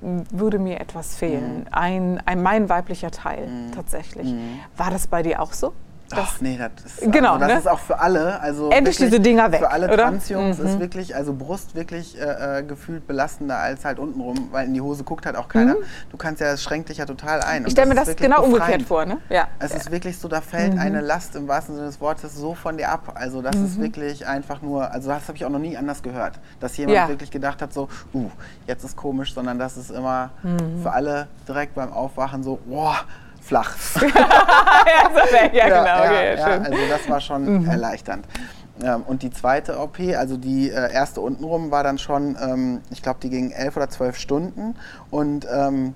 würde 0.00 0.58
mir 0.58 0.80
etwas 0.80 1.16
fehlen. 1.16 1.66
Ein, 1.70 2.20
ein, 2.26 2.42
mein 2.42 2.68
weiblicher 2.68 3.10
Teil 3.10 3.48
tatsächlich. 3.74 4.34
War 4.76 4.90
das 4.90 5.06
bei 5.06 5.22
dir 5.22 5.40
auch 5.40 5.52
so? 5.52 5.72
Ach 6.14 6.40
nee, 6.40 6.56
das 6.56 6.84
ist, 7.02 7.12
Genau, 7.12 7.32
also 7.34 7.40
das 7.40 7.52
ne? 7.54 7.58
ist 7.58 7.66
auch 7.68 7.80
für 7.80 7.98
alle. 7.98 8.38
Also 8.40 8.70
Endlich 8.70 8.96
diese 8.96 9.18
Dinger 9.18 9.50
weg, 9.50 9.58
Für 9.60 9.70
alle 9.72 9.86
oder? 9.86 9.96
Transjungs 10.04 10.58
Mhm. 10.58 10.66
ist 10.66 10.78
wirklich, 10.80 11.16
also 11.16 11.32
Brust 11.32 11.74
wirklich 11.74 12.16
äh, 12.20 12.60
äh, 12.60 12.62
gefühlt 12.62 13.06
belastender 13.08 13.56
als 13.58 13.84
halt 13.84 13.98
untenrum, 13.98 14.48
weil 14.52 14.66
in 14.68 14.74
die 14.74 14.80
Hose 14.80 15.02
guckt 15.02 15.26
halt 15.26 15.34
auch 15.36 15.48
keiner. 15.48 15.74
Du 16.10 16.16
kannst 16.16 16.40
ja, 16.40 16.48
es 16.52 16.62
schränkt 16.62 16.90
dich 16.90 16.98
ja 16.98 17.06
total 17.06 17.40
ein. 17.40 17.62
Mhm. 17.62 17.66
Ich 17.66 17.72
stelle 17.72 17.88
mir 17.88 17.96
das 17.96 18.14
genau 18.14 18.36
befreiend. 18.42 18.54
umgekehrt 18.54 18.82
vor, 18.82 19.04
ne? 19.04 19.18
Ja. 19.30 19.48
Es 19.58 19.74
ist 19.74 19.90
wirklich 19.90 20.16
so, 20.18 20.28
da 20.28 20.40
fällt 20.40 20.74
Mhm. 20.74 20.80
eine 20.80 21.00
Last 21.00 21.34
im 21.34 21.48
wahrsten 21.48 21.74
Sinne 21.74 21.88
des 21.88 22.00
Wortes 22.00 22.34
so 22.36 22.54
von 22.54 22.76
dir 22.76 22.88
ab. 22.90 23.12
Also 23.14 23.42
das 23.42 23.56
ist 23.56 23.80
wirklich 23.80 24.26
einfach 24.26 24.62
nur, 24.62 24.90
also 24.92 25.08
das 25.08 25.26
habe 25.26 25.36
ich 25.36 25.44
auch 25.44 25.50
noch 25.50 25.58
nie 25.58 25.76
anders 25.76 26.02
gehört, 26.02 26.38
dass 26.60 26.76
jemand 26.76 26.96
Ja. 26.96 27.08
wirklich 27.08 27.30
gedacht 27.32 27.60
hat, 27.62 27.72
so, 27.72 27.88
uh, 28.14 28.30
jetzt 28.68 28.84
ist 28.84 28.96
komisch, 28.96 29.34
sondern 29.34 29.58
das 29.58 29.76
ist 29.76 29.90
immer 29.90 30.30
Mhm. 30.44 30.82
für 30.82 30.92
alle 30.92 31.26
direkt 31.48 31.74
beim 31.74 31.92
Aufwachen 31.92 32.42
so, 32.44 32.58
boah, 32.66 32.96
flach. 33.46 33.74
ja, 33.94 34.02
so 34.02 35.32
weg. 35.32 35.52
ja, 35.54 35.68
genau. 35.68 35.84
ja, 35.84 36.04
Okay, 36.04 36.36
ja, 36.36 36.46
also 36.46 36.78
das 36.88 37.08
war 37.08 37.20
schon 37.20 37.66
erleichternd. 37.66 38.26
Ähm, 38.82 39.02
und 39.06 39.22
die 39.22 39.30
zweite 39.30 39.78
OP, 39.78 39.98
also 40.16 40.36
die 40.36 40.70
äh, 40.70 40.92
erste 40.92 41.20
untenrum, 41.20 41.70
war 41.70 41.82
dann 41.82 41.98
schon, 41.98 42.36
ähm, 42.40 42.80
ich 42.90 43.02
glaube, 43.02 43.20
die 43.22 43.30
ging 43.30 43.50
elf 43.50 43.76
oder 43.76 43.88
zwölf 43.88 44.18
Stunden 44.18 44.74
und 45.10 45.46
ähm, 45.50 45.94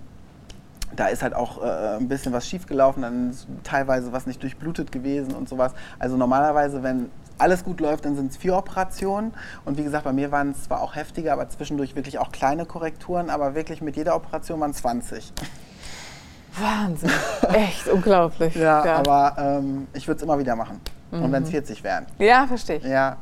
da 0.96 1.06
ist 1.06 1.22
halt 1.22 1.34
auch 1.34 1.62
äh, 1.62 1.96
ein 1.98 2.08
bisschen 2.08 2.32
was 2.32 2.48
schiefgelaufen, 2.48 3.02
dann 3.02 3.30
ist 3.30 3.46
teilweise 3.64 4.12
was 4.12 4.26
nicht 4.26 4.42
durchblutet 4.42 4.90
gewesen 4.90 5.34
und 5.34 5.48
sowas. 5.48 5.72
Also 5.98 6.16
normalerweise, 6.16 6.82
wenn 6.82 7.10
alles 7.38 7.64
gut 7.64 7.80
läuft, 7.80 8.04
dann 8.04 8.16
sind 8.16 8.32
es 8.32 8.36
vier 8.36 8.56
Operationen. 8.56 9.32
Und 9.64 9.78
wie 9.78 9.84
gesagt, 9.84 10.04
bei 10.04 10.12
mir 10.12 10.30
waren 10.30 10.50
es 10.50 10.64
zwar 10.64 10.82
auch 10.82 10.96
heftiger, 10.96 11.32
aber 11.32 11.48
zwischendurch 11.48 11.96
wirklich 11.96 12.18
auch 12.18 12.32
kleine 12.32 12.66
Korrekturen, 12.66 13.30
aber 13.30 13.54
wirklich 13.54 13.80
mit 13.80 13.96
jeder 13.96 14.14
Operation 14.16 14.60
waren 14.60 14.72
es 14.72 14.78
20. 14.78 15.32
Wahnsinn. 16.58 17.10
Echt 17.52 17.88
unglaublich. 17.88 18.54
Ja, 18.54 18.82
aber 18.96 19.36
ähm, 19.38 19.86
ich 19.92 20.06
würde 20.06 20.16
es 20.18 20.22
immer 20.22 20.38
wieder 20.38 20.56
machen. 20.56 20.80
Und 21.12 21.32
wenn 21.32 21.42
es 21.42 21.50
40 21.50 21.82
wären. 21.82 22.06
Ja, 22.18 22.46
verstehe 22.46 22.76
ich. 22.76 22.84
Ja. 22.84 23.16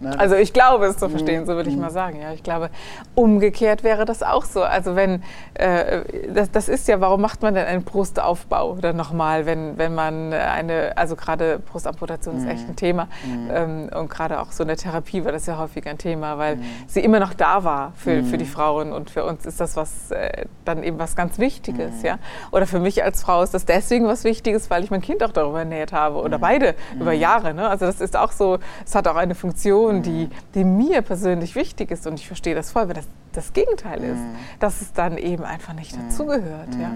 Ne, 0.00 0.18
Also 0.18 0.34
ich 0.34 0.52
glaube 0.52 0.86
es 0.86 0.96
zu 0.96 1.08
verstehen, 1.08 1.46
so 1.46 1.54
würde 1.54 1.70
ich 1.70 1.76
mal 1.76 1.90
sagen. 1.90 2.20
Ja, 2.20 2.32
ich 2.32 2.42
glaube, 2.42 2.68
umgekehrt 3.14 3.84
wäre 3.84 4.04
das 4.04 4.24
auch 4.24 4.44
so. 4.44 4.62
Also 4.62 4.96
wenn, 4.96 5.22
äh, 5.54 6.00
das, 6.34 6.50
das 6.50 6.68
ist 6.68 6.88
ja, 6.88 7.00
warum 7.00 7.20
macht 7.20 7.42
man 7.42 7.54
denn 7.54 7.66
einen 7.66 7.84
Brustaufbau 7.84 8.76
dann 8.80 8.96
nochmal, 8.96 9.46
wenn, 9.46 9.78
wenn 9.78 9.94
man 9.94 10.32
eine, 10.32 10.92
also 10.96 11.14
gerade 11.14 11.60
Brustamputation 11.60 12.38
ist 12.38 12.48
echt 12.48 12.68
ein 12.68 12.74
Thema 12.74 13.06
ähm, 13.52 13.88
und 13.94 14.10
gerade 14.10 14.40
auch 14.40 14.50
so 14.50 14.64
eine 14.64 14.74
Therapie 14.76 15.24
war 15.24 15.30
das 15.30 15.46
ja 15.46 15.58
häufig 15.58 15.86
ein 15.86 15.98
Thema, 15.98 16.38
weil 16.38 16.58
sie 16.88 17.00
immer 17.00 17.20
noch 17.20 17.34
da 17.34 17.62
war 17.62 17.92
für, 17.96 18.24
für 18.24 18.38
die 18.38 18.46
Frauen 18.46 18.92
und 18.92 19.10
für 19.10 19.24
uns 19.24 19.46
ist 19.46 19.60
das 19.60 19.76
was, 19.76 20.10
äh, 20.10 20.46
dann 20.64 20.82
eben 20.82 20.98
was 20.98 21.14
ganz 21.14 21.38
Wichtiges, 21.38 22.02
ja. 22.02 22.18
Oder 22.50 22.66
für 22.66 22.80
mich 22.80 23.04
als 23.04 23.22
Frau 23.22 23.42
ist 23.44 23.54
das 23.54 23.64
deswegen 23.64 24.06
was 24.08 24.24
Wichtiges, 24.24 24.70
weil 24.70 24.82
ich 24.82 24.90
mein 24.90 25.02
Kind 25.02 25.22
auch 25.22 25.32
darüber 25.32 25.60
ernährt 25.60 25.92
habe 25.92 26.20
oder 26.20 26.40
beide 26.40 26.74
über 26.98 27.12
Jahre. 27.12 27.27
Ne? 27.54 27.68
Also 27.68 27.86
das 27.86 28.00
ist 28.00 28.16
auch 28.16 28.32
so, 28.32 28.58
es 28.84 28.94
hat 28.94 29.06
auch 29.06 29.16
eine 29.16 29.34
Funktion, 29.34 30.02
die, 30.02 30.28
die 30.54 30.64
mir 30.64 31.02
persönlich 31.02 31.54
wichtig 31.54 31.90
ist 31.90 32.06
und 32.06 32.14
ich 32.14 32.26
verstehe 32.26 32.54
das 32.54 32.72
voll, 32.72 32.88
weil 32.88 32.94
das 32.94 33.06
das 33.32 33.52
Gegenteil 33.52 34.02
ist, 34.02 34.20
dass 34.58 34.80
es 34.80 34.92
dann 34.92 35.16
eben 35.16 35.44
einfach 35.44 35.72
nicht 35.72 35.96
dazugehört. 35.96 36.74
Ja. 36.80 36.92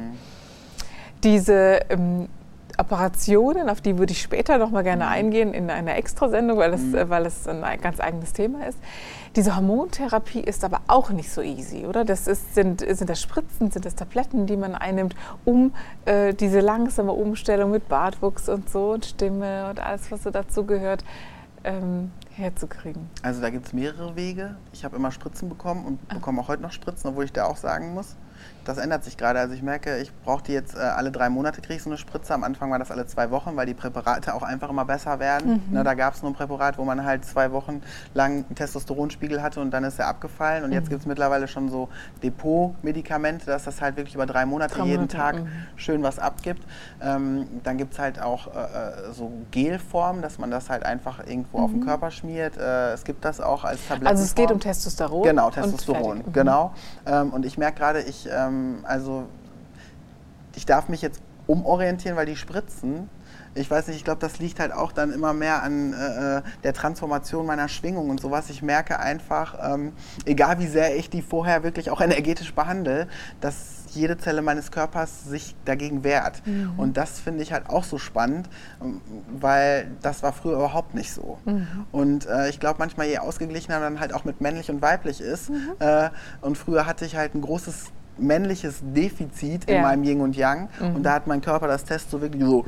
Diese 1.23 1.81
ähm, 1.88 2.29
Operationen, 2.79 3.69
auf 3.69 3.81
die 3.81 3.99
würde 3.99 4.13
ich 4.13 4.23
später 4.23 4.59
noch 4.59 4.71
mal 4.71 4.83
gerne 4.83 5.09
eingehen 5.09 5.55
in 5.55 5.71
einer 5.71 5.97
Extrasendung, 5.97 6.59
weil 6.59 6.73
es, 6.75 6.95
äh, 6.95 7.09
weil 7.09 7.27
es 7.27 7.47
ein 7.47 7.63
ganz 7.81 8.01
eigenes 8.01 8.33
Thema 8.33 8.67
ist. 8.67 8.79
Diese 9.37 9.57
Hormontherapie 9.57 10.41
ist 10.41 10.65
aber 10.65 10.81
auch 10.89 11.11
nicht 11.11 11.31
so 11.31 11.41
easy, 11.41 11.87
oder? 11.87 12.05
Das 12.05 12.27
ist, 12.27 12.55
sind, 12.55 12.81
sind 12.81 13.09
das 13.09 13.21
Spritzen, 13.21 13.71
sind 13.71 13.85
das 13.85 13.95
Tabletten, 13.95 14.47
die 14.47 14.57
man 14.57 14.75
einnimmt, 14.75 15.15
um 15.45 15.73
äh, 16.05 16.35
diese 16.35 16.61
langsame 16.61 17.13
Umstellung 17.13 17.71
mit 17.71 17.89
Bartwuchs 17.89 18.49
und 18.49 18.69
so 18.69 18.93
und 18.93 19.07
Stimme 19.07 19.71
und 19.71 19.81
alles, 19.81 20.11
was 20.11 20.23
so 20.23 20.31
dazu 20.31 20.65
gehört, 20.67 21.05
ähm, 21.65 22.11
herzukriegen. 22.35 23.09
Also 23.23 23.41
da 23.41 23.51
gibt 23.51 23.67
es 23.67 23.73
mehrere 23.73 24.17
Wege. 24.17 24.57
Ich 24.73 24.85
habe 24.85 24.97
immer 24.97 25.13
Spritzen 25.13 25.49
bekommen 25.49 25.85
und 25.87 25.99
Ah. 26.09 26.15
bekomme 26.15 26.41
auch 26.41 26.49
heute 26.49 26.63
noch 26.63 26.73
Spritzen, 26.73 27.11
obwohl 27.11 27.25
ich 27.25 27.33
da 27.33 27.45
auch 27.45 27.57
sagen 27.57 27.95
muss, 27.95 28.17
das 28.64 28.79
ändert 28.79 29.05
sich 29.05 29.16
gerade. 29.16 29.38
Also 29.38 29.55
ich 29.55 29.62
merke, 29.62 29.98
ich 29.98 30.12
brauche 30.25 30.42
die 30.42 30.53
jetzt 30.53 30.75
äh, 30.75 30.79
alle 30.79 31.11
drei 31.11 31.29
Monate, 31.29 31.61
kriege 31.61 31.75
ich 31.75 31.83
so 31.83 31.90
eine 31.90 31.98
Spritze. 31.98 32.35
Am 32.35 32.44
Anfang 32.44 32.70
war 32.70 32.79
das 32.79 32.90
alle 32.90 33.07
zwei 33.07 33.31
Wochen, 33.31 33.57
weil 33.57 33.66
die 33.66 33.75
Präparate 33.75 34.35
auch 34.35 34.42
einfach 34.42 34.70
immer 34.70 34.85
besser 34.85 35.18
werden. 35.18 35.62
Mhm. 35.68 35.75
Ne, 35.75 35.85
da 35.85 35.94
gab 35.94 36.14
es 36.14 36.22
nur 36.22 36.31
ein 36.31 36.35
Präparat, 36.35 36.79
wo 36.79 36.85
man 36.85 37.05
halt 37.05 37.25
zwei 37.25 37.53
Wochen 37.53 37.83
lang 38.14 38.44
einen 38.44 38.55
Testosteronspiegel 38.55 39.42
hatte 39.42 39.61
und 39.61 39.70
dann 39.70 39.85
ist 39.85 39.98
er 39.98 40.09
abgefallen. 40.09 40.64
Und 40.64 40.70
Mhm. 40.70 40.77
jetzt 40.77 40.88
gibt 40.88 41.01
es 41.01 41.07
mittlerweile 41.07 41.48
schon 41.48 41.68
so 41.68 41.88
Depot-Medikamente, 42.22 43.46
dass 43.46 43.64
das 43.64 43.81
halt 43.81 43.96
wirklich 43.96 44.14
über 44.14 44.27
drei 44.27 44.46
Monate 44.46 44.77
Drei 44.77 44.85
jeden 44.85 45.09
Tag 45.09 45.37
mhm. 45.37 45.48
schön 45.77 46.03
was 46.03 46.18
abgibt. 46.18 46.62
Ähm, 47.01 47.46
dann 47.64 47.79
gibt 47.79 47.94
es 47.94 47.98
halt 47.98 48.20
auch 48.20 48.46
äh, 48.48 48.51
äh, 48.51 49.12
so 49.12 49.33
Gelformen, 49.51 50.22
dass 50.22 50.38
man 50.38 50.51
das 50.51 50.70
halt 50.70 50.85
einfach 50.85 51.27
irgendwo 51.27 51.59
auf 51.59 51.70
den 51.70 51.85
Körper 51.85 52.11
schmiert. 52.11 52.57
Äh, 52.57 52.92
es 52.92 53.05
gibt 53.05 53.25
das 53.25 53.40
auch 53.40 53.64
als 53.64 53.81
Tabletten. 53.83 54.05
Mhm. 54.05 54.09
Also 54.09 54.22
es 54.25 54.35
geht 54.35 54.51
um 54.51 54.61
Testosteron. 54.61 55.22
Genau, 55.25 55.51
Testosteron. 55.51 56.18
Mhm. 56.18 56.33
genau. 56.33 56.75
Ähm, 57.07 57.31
und 57.31 57.44
ich 57.44 57.59
merke 57.59 57.79
gerade, 57.79 58.03
ich, 58.03 58.29
ähm, 58.31 58.52
also, 58.85 59.29
ich 60.55 60.67
darf 60.67 60.88
mich 60.88 61.03
jetzt 61.03 61.21
umorientieren, 61.47 62.17
weil 62.17 62.27
die 62.27 62.37
Spritzen, 62.37 63.09
ich 63.55 63.71
weiß 63.71 63.88
nicht, 63.88 63.97
ich 63.97 64.05
glaube, 64.05 64.21
das 64.21 64.38
liegt 64.38 64.61
halt 64.61 64.73
auch 64.73 64.93
dann 64.93 65.12
immer 65.12 65.33
mehr 65.35 65.62
an 65.62 65.93
äh, 65.93 66.38
äh, 66.38 66.43
der 66.65 66.73
Transformation 66.73 67.45
meiner 67.45 67.69
Schwingung 67.69 68.09
und 68.09 68.21
sowas. 68.21 68.49
Ich 68.49 68.62
merke 68.62 68.99
einfach, 68.99 69.75
ähm, 69.75 69.93
egal 70.25 70.59
wie 70.59 70.67
sehr 70.67 70.97
ich 70.97 71.11
die 71.11 71.23
vorher 71.23 71.62
wirklich 71.62 71.91
auch 71.91 72.01
energetisch 72.01 72.55
behandle, 72.55 73.09
dass 73.41 73.83
jede 73.91 74.17
Zelle 74.17 74.41
meines 74.41 74.71
Körpers 74.71 75.25
sich 75.25 75.55
dagegen 75.67 76.03
wehrt. 76.03 76.47
Mhm. 76.47 76.73
Und 76.79 76.97
das 76.97 77.21
finde 77.21 77.43
ich 77.43 77.53
halt 77.53 77.69
auch 77.69 77.85
so 77.85 77.99
spannend, 77.99 78.49
ähm, 78.81 79.03
weil 79.38 79.91
das 80.01 80.23
war 80.23 80.33
früher 80.33 80.55
überhaupt 80.55 80.95
nicht 80.95 81.12
so. 81.12 81.38
Mhm. 81.45 81.67
Und 81.93 82.27
äh, 82.27 82.49
ich 82.49 82.59
glaube, 82.59 82.77
manchmal 82.79 83.07
je 83.09 83.19
ausgeglichener 83.19 83.81
dann 83.81 84.01
halt 84.01 84.15
auch 84.15 84.25
mit 84.25 84.41
männlich 84.41 84.71
und 84.71 84.81
weiblich 84.81 85.21
ist. 85.21 85.51
Mhm. 85.51 85.73
Äh, 85.79 86.09
und 86.41 86.57
früher 86.57 86.87
hatte 86.87 87.05
ich 87.05 87.17
halt 87.17 87.35
ein 87.35 87.43
großes 87.43 87.93
männliches 88.18 88.81
Defizit 88.83 89.64
in 89.64 89.77
Ja. 89.77 89.83
meinem 89.83 90.05
Yin 90.05 90.20
und 90.20 90.37
Yang. 90.37 90.68
Und 90.81 91.03
da 91.03 91.14
hat 91.14 91.27
mein 91.27 91.40
Körper 91.40 91.66
das 91.66 91.85
Test 91.85 92.11
so 92.11 92.20
wirklich 92.20 92.42
so. 92.44 92.64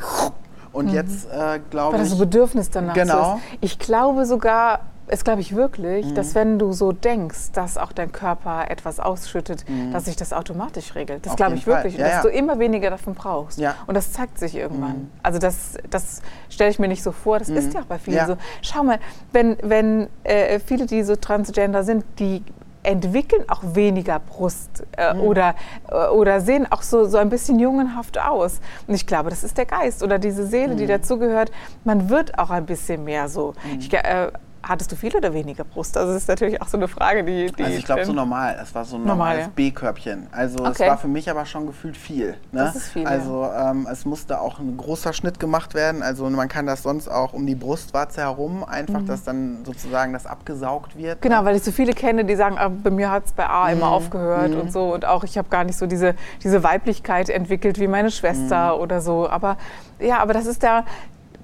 Und 0.72 0.88
jetzt 0.88 1.26
äh, 1.30 1.38
Weil 1.38 1.60
glaube 1.70 1.98
das 1.98 2.08
ich. 2.08 2.14
so 2.14 2.18
Bedürfnis 2.18 2.70
danach 2.70 2.94
Genau. 2.94 3.34
so. 3.36 3.40
Ich 3.60 3.78
glaube 3.78 4.26
sogar, 4.26 4.80
es 5.06 5.22
glaube 5.22 5.40
ich 5.42 5.54
wirklich, 5.54 6.06
Mhm. 6.06 6.14
dass 6.16 6.34
wenn 6.34 6.58
du 6.58 6.72
so 6.72 6.90
denkst, 6.90 7.52
dass 7.52 7.78
auch 7.78 7.92
dein 7.92 8.10
Körper 8.10 8.70
etwas 8.70 8.98
ausschüttet, 8.98 9.64
dass 9.92 10.06
sich 10.06 10.16
das 10.16 10.32
automatisch 10.32 10.94
regelt. 10.96 11.26
Das 11.26 11.34
Mhm. 11.34 11.36
Glaube 11.36 11.54
ich 11.54 11.66
wirklich. 11.66 11.94
Fall. 11.94 12.02
Und 12.04 12.10
Ja, 12.10 12.16
dass 12.16 12.24
ja. 12.24 12.30
du 12.30 12.36
immer 12.36 12.58
weniger 12.58 12.90
davon 12.90 13.14
brauchst. 13.14 13.58
Ja. 13.60 13.70
Mhm. 13.72 13.74
Und 13.88 13.94
das 13.96 14.12
zeigt 14.12 14.38
sich 14.38 14.56
irgendwann. 14.56 15.10
Also 15.22 15.38
das, 15.38 15.74
das 15.90 16.22
stelle 16.48 16.70
ich 16.70 16.78
mir 16.80 16.88
nicht 16.88 17.02
so 17.04 17.12
vor. 17.12 17.38
Das 17.38 17.50
ist 17.50 17.72
ja 17.74 17.80
auch 17.82 17.84
bei 17.84 17.98
vielen 18.00 18.20
Mhm. 18.24 18.28
So. 18.30 18.36
Schau 18.62 18.82
mal, 18.82 18.98
wenn, 19.30 19.56
wenn 19.62 20.08
äh, 20.24 20.58
viele, 20.58 20.86
die 20.86 21.02
so 21.04 21.14
transgender 21.14 21.84
sind, 21.84 22.04
die 22.18 22.42
entwickeln 22.84 23.44
auch 23.48 23.62
weniger 23.62 24.20
Brust 24.20 24.84
äh, 24.96 25.14
mhm. 25.14 25.20
oder, 25.20 25.54
äh, 25.90 26.08
oder 26.08 26.40
sehen 26.40 26.70
auch 26.70 26.82
so, 26.82 27.06
so 27.06 27.18
ein 27.18 27.30
bisschen 27.30 27.58
jungenhaft 27.58 28.18
aus. 28.18 28.60
Und 28.86 28.94
ich 28.94 29.06
glaube, 29.06 29.30
das 29.30 29.42
ist 29.42 29.58
der 29.58 29.66
Geist 29.66 30.02
oder 30.02 30.18
diese 30.18 30.46
Seele, 30.46 30.74
mhm. 30.74 30.78
die 30.78 30.86
dazugehört. 30.86 31.50
Man 31.84 32.08
wird 32.08 32.38
auch 32.38 32.50
ein 32.50 32.66
bisschen 32.66 33.04
mehr 33.04 33.28
so. 33.28 33.54
Mhm. 33.64 33.78
Ich, 33.80 33.92
äh, 33.92 34.30
Hattest 34.66 34.90
du 34.90 34.96
viel 34.96 35.14
oder 35.14 35.34
weniger 35.34 35.62
Brust? 35.64 35.96
Also 35.96 36.12
das 36.12 36.22
ist 36.22 36.28
natürlich 36.28 36.62
auch 36.62 36.68
so 36.68 36.78
eine 36.78 36.88
Frage, 36.88 37.22
die... 37.22 37.52
die 37.52 37.62
also 37.62 37.76
ich 37.76 37.84
glaube 37.84 38.04
so 38.04 38.12
normal. 38.12 38.58
Es 38.62 38.74
war 38.74 38.84
so 38.84 38.96
ein 38.96 39.04
normales 39.04 39.46
ja. 39.46 39.50
B-Körbchen. 39.54 40.26
Also 40.32 40.60
okay. 40.60 40.70
es 40.72 40.80
war 40.80 40.98
für 40.98 41.08
mich 41.08 41.28
aber 41.30 41.44
schon 41.44 41.66
gefühlt 41.66 41.96
viel. 41.96 42.28
Ne? 42.50 42.60
Das 42.60 42.76
ist 42.76 42.88
viel, 42.88 43.06
Also 43.06 43.50
ähm, 43.54 43.86
es 43.90 44.04
musste 44.04 44.40
auch 44.40 44.58
ein 44.58 44.76
großer 44.76 45.12
Schnitt 45.12 45.38
gemacht 45.38 45.74
werden. 45.74 46.02
Also 46.02 46.28
man 46.30 46.48
kann 46.48 46.66
das 46.66 46.82
sonst 46.82 47.08
auch 47.08 47.34
um 47.34 47.46
die 47.46 47.54
Brustwarze 47.54 48.22
herum, 48.22 48.64
einfach, 48.64 49.00
mhm. 49.00 49.06
dass 49.06 49.24
dann 49.24 49.64
sozusagen 49.64 50.12
das 50.12 50.26
abgesaugt 50.26 50.96
wird. 50.96 51.20
Genau, 51.20 51.44
weil 51.44 51.56
ich 51.56 51.62
so 51.62 51.70
viele 51.70 51.92
kenne, 51.92 52.24
die 52.24 52.36
sagen, 52.36 52.56
ah, 52.58 52.68
bei 52.68 52.90
mir 52.90 53.10
hat 53.10 53.26
es 53.26 53.32
bei 53.32 53.46
A 53.46 53.66
mhm. 53.66 53.72
immer 53.74 53.88
aufgehört 53.88 54.52
mhm. 54.52 54.60
und 54.60 54.72
so. 54.72 54.94
Und 54.94 55.04
auch 55.04 55.24
ich 55.24 55.36
habe 55.36 55.48
gar 55.48 55.64
nicht 55.64 55.76
so 55.76 55.86
diese, 55.86 56.14
diese 56.42 56.62
Weiblichkeit 56.62 57.28
entwickelt 57.28 57.78
wie 57.78 57.88
meine 57.88 58.10
Schwester 58.10 58.76
mhm. 58.76 58.82
oder 58.82 59.00
so. 59.00 59.28
Aber 59.28 59.58
ja, 60.00 60.18
aber 60.18 60.32
das 60.32 60.46
ist 60.46 60.62
der, 60.62 60.84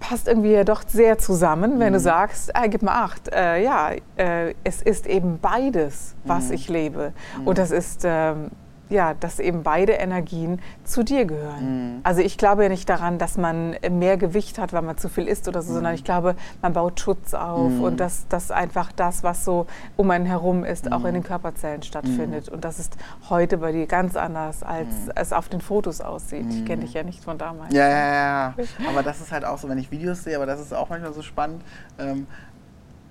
passt 0.01 0.27
irgendwie 0.27 0.53
ja 0.53 0.65
doch 0.65 0.83
sehr 0.87 1.19
zusammen, 1.19 1.79
wenn 1.79 1.91
mhm. 1.91 1.95
du 1.95 2.01
sagst, 2.01 2.51
äh, 2.55 2.69
gib 2.69 2.83
mal 2.83 3.05
acht, 3.05 3.33
äh, 3.33 3.63
ja, 3.63 3.91
äh, 4.17 4.55
es 4.65 4.83
ist 4.83 5.07
eben 5.07 5.39
beides, 5.39 6.17
was 6.25 6.49
mhm. 6.49 6.55
ich 6.55 6.69
lebe. 6.69 7.13
Mhm. 7.39 7.47
Und 7.47 7.59
das 7.59 7.71
ist 7.71 8.03
ähm, 8.05 8.51
ja, 8.91 9.15
dass 9.15 9.39
eben 9.39 9.63
beide 9.63 9.93
Energien 9.93 10.61
zu 10.85 11.03
dir 11.03 11.25
gehören. 11.25 11.95
Mhm. 11.95 12.01
Also 12.03 12.21
ich 12.21 12.37
glaube 12.37 12.65
ja 12.65 12.69
nicht 12.69 12.89
daran, 12.89 13.19
dass 13.19 13.39
man 13.39 13.77
mehr 13.91 14.17
Gewicht 14.17 14.59
hat, 14.59 14.73
weil 14.73 14.83
man 14.83 14.99
zu 14.99 15.09
viel 15.09 15.27
isst 15.27 15.49
oder 15.49 15.63
so, 15.63 15.71
mhm. 15.71 15.75
sondern 15.75 15.95
ich 15.95 16.05
glaube, 16.05 16.35
man 16.61 16.73
baut 16.73 17.01
Schutz 17.01 17.33
auf 17.35 17.71
mhm. 17.71 17.83
und 17.83 18.01
dass, 18.01 18.27
dass 18.29 18.51
einfach 18.51 18.93
das, 18.93 19.23
was 19.23 19.45
so 19.45 19.67
um 19.97 20.11
einen 20.11 20.27
herum 20.27 20.65
ist, 20.65 20.91
auch 20.93 21.05
in 21.05 21.15
den 21.15 21.23
mhm. 21.23 21.27
Körperzellen 21.27 21.83
stattfindet. 21.83 22.49
Mhm. 22.49 22.55
Und 22.55 22.65
das 22.65 22.79
ist 22.79 22.97
heute 23.29 23.59
bei 23.59 23.73
dir 23.73 23.87
ganz 23.87 24.17
anders, 24.17 24.63
als 24.63 24.89
mhm. 24.89 25.13
es 25.15 25.33
auf 25.33 25.49
den 25.49 25.61
Fotos 25.61 26.01
aussieht. 26.01 26.47
Ich 26.51 26.65
kenne 26.65 26.83
dich 26.83 26.95
ja 26.95 27.03
nicht 27.03 27.23
von 27.23 27.39
damals. 27.39 27.73
Ja, 27.73 27.89
ja, 27.89 28.15
ja. 28.15 28.55
Aber 28.89 29.03
das 29.03 29.21
ist 29.21 29.31
halt 29.33 29.45
auch 29.45 29.59
so, 29.59 29.69
wenn 29.69 29.79
ich 29.79 29.91
Videos 29.91 30.25
sehe, 30.25 30.37
aber 30.37 30.47
das 30.47 30.61
ist 30.61 30.75
auch 30.75 30.89
manchmal 30.89 31.13
so 31.13 31.23
spannend. 31.23 31.63
Ähm, 31.99 32.27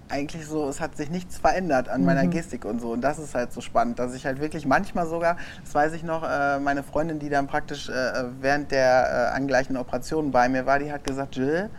eigentlich 0.10 0.45
so, 0.45 0.67
es 0.67 0.82
hat 0.82 0.98
sich 0.98 1.10
nichts 1.10 1.38
verändert 1.38 1.88
an 1.88 2.04
meiner 2.04 2.24
mhm. 2.24 2.32
Gestik 2.32 2.65
und 2.65 2.82
so. 2.82 2.91
Und 2.91 3.02
das 3.02 3.19
ist 3.19 3.36
halt 3.36 3.54
so 3.54 3.62
spannend, 3.62 4.00
dass 4.00 4.13
ich 4.13 4.26
halt 4.26 4.41
wirklich 4.41 4.65
manchmal 4.65 5.08
sogar, 5.08 5.38
das 5.63 5.74
weiß 5.74 5.93
ich 5.93 6.04
noch, 6.04 6.24
äh, 6.24 6.60
meine 6.60 6.84
Freundin, 6.84 7.19
die 7.19 7.30
dann 7.30 7.48
praktisch 7.48 7.89
äh, 7.89 8.24
während 8.41 8.72
der 8.72 9.32
äh, 9.32 9.36
angleichenden 9.36 9.82
Operation 9.82 10.32
bei 10.32 10.50
mir 10.50 10.65
war, 10.65 10.80
die 10.80 10.91
hat 10.91 11.04
gesagt, 11.04 11.36
Jill, 11.36 11.69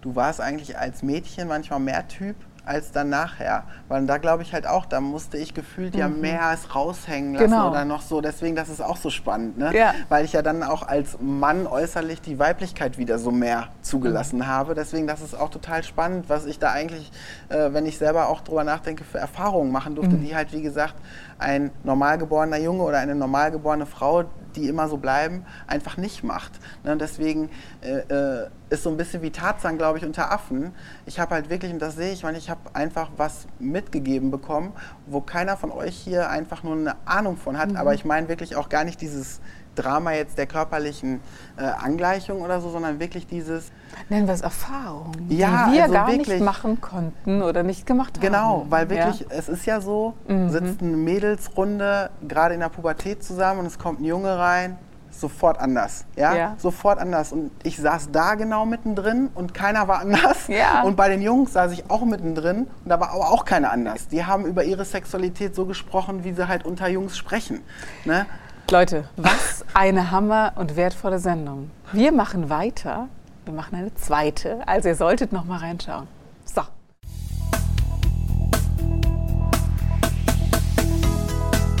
du 0.00 0.14
warst 0.14 0.40
eigentlich 0.40 0.78
als 0.78 1.02
Mädchen 1.02 1.48
manchmal 1.48 1.80
mehr 1.80 2.06
Typ 2.08 2.36
als 2.66 2.92
dann 2.92 3.08
nachher. 3.08 3.64
Weil 3.88 4.04
da 4.06 4.18
glaube 4.18 4.42
ich 4.42 4.52
halt 4.52 4.66
auch, 4.66 4.84
da 4.84 5.00
musste 5.00 5.38
ich 5.38 5.54
gefühlt 5.54 5.94
mhm. 5.94 6.00
ja 6.00 6.08
mehr 6.08 6.42
als 6.42 6.74
raushängen 6.74 7.34
lassen 7.34 7.46
genau. 7.46 7.70
oder 7.70 7.84
noch 7.84 8.02
so. 8.02 8.20
Deswegen, 8.20 8.56
das 8.56 8.68
ist 8.68 8.82
auch 8.82 8.96
so 8.96 9.08
spannend, 9.08 9.56
ne? 9.56 9.74
Ja. 9.74 9.94
Weil 10.08 10.24
ich 10.24 10.32
ja 10.32 10.42
dann 10.42 10.62
auch 10.62 10.82
als 10.82 11.18
Mann 11.20 11.66
äußerlich 11.66 12.20
die 12.20 12.38
Weiblichkeit 12.38 12.98
wieder 12.98 13.18
so 13.18 13.30
mehr 13.30 13.68
zugelassen 13.82 14.40
mhm. 14.40 14.46
habe. 14.46 14.74
Deswegen, 14.74 15.06
das 15.06 15.22
ist 15.22 15.34
auch 15.34 15.48
total 15.48 15.84
spannend, 15.84 16.28
was 16.28 16.44
ich 16.44 16.58
da 16.58 16.72
eigentlich, 16.72 17.10
äh, 17.48 17.72
wenn 17.72 17.86
ich 17.86 17.98
selber 17.98 18.28
auch 18.28 18.40
drüber 18.40 18.64
nachdenke, 18.64 19.04
für 19.04 19.18
Erfahrungen 19.18 19.70
machen 19.70 19.94
durfte, 19.94 20.16
mhm. 20.16 20.24
die 20.24 20.34
halt, 20.34 20.52
wie 20.52 20.62
gesagt, 20.62 20.96
ein 21.38 21.70
normalgeborener 21.84 22.58
Junge 22.58 22.82
oder 22.82 22.98
eine 22.98 23.14
normalgeborene 23.14 23.86
Frau, 23.86 24.24
die 24.56 24.68
immer 24.68 24.88
so 24.88 24.96
bleiben, 24.96 25.44
einfach 25.66 25.96
nicht 25.96 26.24
macht. 26.24 26.52
Ne? 26.84 26.96
Deswegen 26.96 27.50
äh, 27.82 27.98
äh, 27.98 28.48
ist 28.70 28.82
so 28.82 28.90
ein 28.90 28.96
bisschen 28.96 29.22
wie 29.22 29.30
Tarzan, 29.30 29.78
glaube 29.78 29.98
ich, 29.98 30.04
unter 30.04 30.32
Affen. 30.32 30.72
Ich 31.06 31.20
habe 31.20 31.34
halt 31.34 31.50
wirklich, 31.50 31.72
und 31.72 31.80
das 31.80 31.94
sehe 31.96 32.12
ich, 32.12 32.24
weil 32.24 32.36
ich 32.36 32.50
habe 32.50 32.60
einfach 32.74 33.10
was 33.16 33.46
mitgegeben 33.58 34.30
bekommen, 34.30 34.72
wo 35.06 35.20
keiner 35.20 35.56
von 35.56 35.70
euch 35.70 35.96
hier 35.96 36.30
einfach 36.30 36.62
nur 36.62 36.74
eine 36.74 36.96
Ahnung 37.04 37.36
von 37.36 37.58
hat. 37.58 37.70
Mhm. 37.70 37.76
Aber 37.76 37.94
ich 37.94 38.04
meine 38.04 38.28
wirklich 38.28 38.56
auch 38.56 38.68
gar 38.68 38.84
nicht 38.84 39.00
dieses 39.00 39.40
Drama 39.78 40.12
jetzt 40.12 40.38
der 40.38 40.46
körperlichen 40.46 41.20
äh, 41.56 41.62
Angleichung 41.62 42.42
oder 42.42 42.60
so, 42.60 42.70
sondern 42.70 43.00
wirklich 43.00 43.26
dieses. 43.26 43.70
Nennen 44.08 44.26
wir 44.26 44.34
es 44.34 44.40
Erfahrung, 44.40 45.12
ja, 45.28 45.68
die 45.68 45.74
wir 45.74 45.82
also 45.84 45.94
gar 45.94 46.08
wirklich, 46.08 46.28
nicht 46.28 46.40
machen 46.40 46.80
konnten 46.80 47.42
oder 47.42 47.62
nicht 47.62 47.86
gemacht 47.86 48.16
haben. 48.16 48.26
Genau, 48.26 48.66
weil 48.68 48.90
wirklich, 48.90 49.20
ja. 49.20 49.26
es 49.30 49.48
ist 49.48 49.66
ja 49.66 49.80
so, 49.80 50.14
mhm. 50.28 50.50
sitzt 50.50 50.82
eine 50.82 50.96
Mädelsrunde 50.96 52.10
gerade 52.26 52.54
in 52.54 52.60
der 52.60 52.68
Pubertät 52.68 53.22
zusammen 53.22 53.60
und 53.60 53.66
es 53.66 53.78
kommt 53.78 54.00
ein 54.00 54.04
Junge 54.04 54.36
rein, 54.36 54.78
sofort 55.20 55.58
anders. 55.58 56.04
Ja? 56.16 56.34
ja? 56.34 56.54
Sofort 56.58 56.98
anders. 56.98 57.32
Und 57.32 57.50
ich 57.62 57.76
saß 57.76 58.10
da 58.12 58.34
genau 58.34 58.66
mittendrin 58.66 59.30
und 59.34 59.54
keiner 59.54 59.88
war 59.88 60.00
anders. 60.00 60.46
Ja. 60.56 60.82
Und 60.82 60.96
bei 60.96 61.08
den 61.08 61.22
Jungs 61.22 61.52
saß 61.52 61.72
ich 61.72 61.90
auch 61.90 62.04
mittendrin 62.04 62.66
und 62.84 62.88
da 62.88 63.00
war 63.00 63.10
aber 63.10 63.30
auch 63.30 63.44
keiner 63.44 63.72
anders. 63.72 64.08
Die 64.08 64.24
haben 64.24 64.46
über 64.46 64.64
ihre 64.64 64.84
Sexualität 64.84 65.54
so 65.54 65.66
gesprochen, 65.66 66.24
wie 66.24 66.32
sie 66.32 66.48
halt 66.48 66.64
unter 66.64 66.88
Jungs 66.88 67.18
sprechen. 67.18 67.62
Ne? 68.04 68.26
Leute, 68.72 69.04
was 69.16 69.64
eine 69.74 70.10
Hammer 70.10 70.52
und 70.56 70.74
wertvolle 70.74 71.20
Sendung. 71.20 71.70
Wir 71.92 72.10
machen 72.10 72.50
weiter. 72.50 73.08
Wir 73.44 73.54
machen 73.54 73.76
eine 73.76 73.94
zweite. 73.94 74.66
Also 74.66 74.88
ihr 74.88 74.96
solltet 74.96 75.32
noch 75.32 75.44
mal 75.44 75.58
reinschauen. 75.58 76.08
So. 76.44 76.62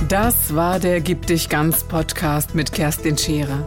Das 0.08 0.54
war 0.54 0.78
der 0.78 1.00
Gib 1.00 1.26
dich 1.26 1.48
ganz 1.48 1.82
Podcast 1.82 2.54
mit 2.54 2.72
Kerstin 2.72 3.18
Scherer. 3.18 3.66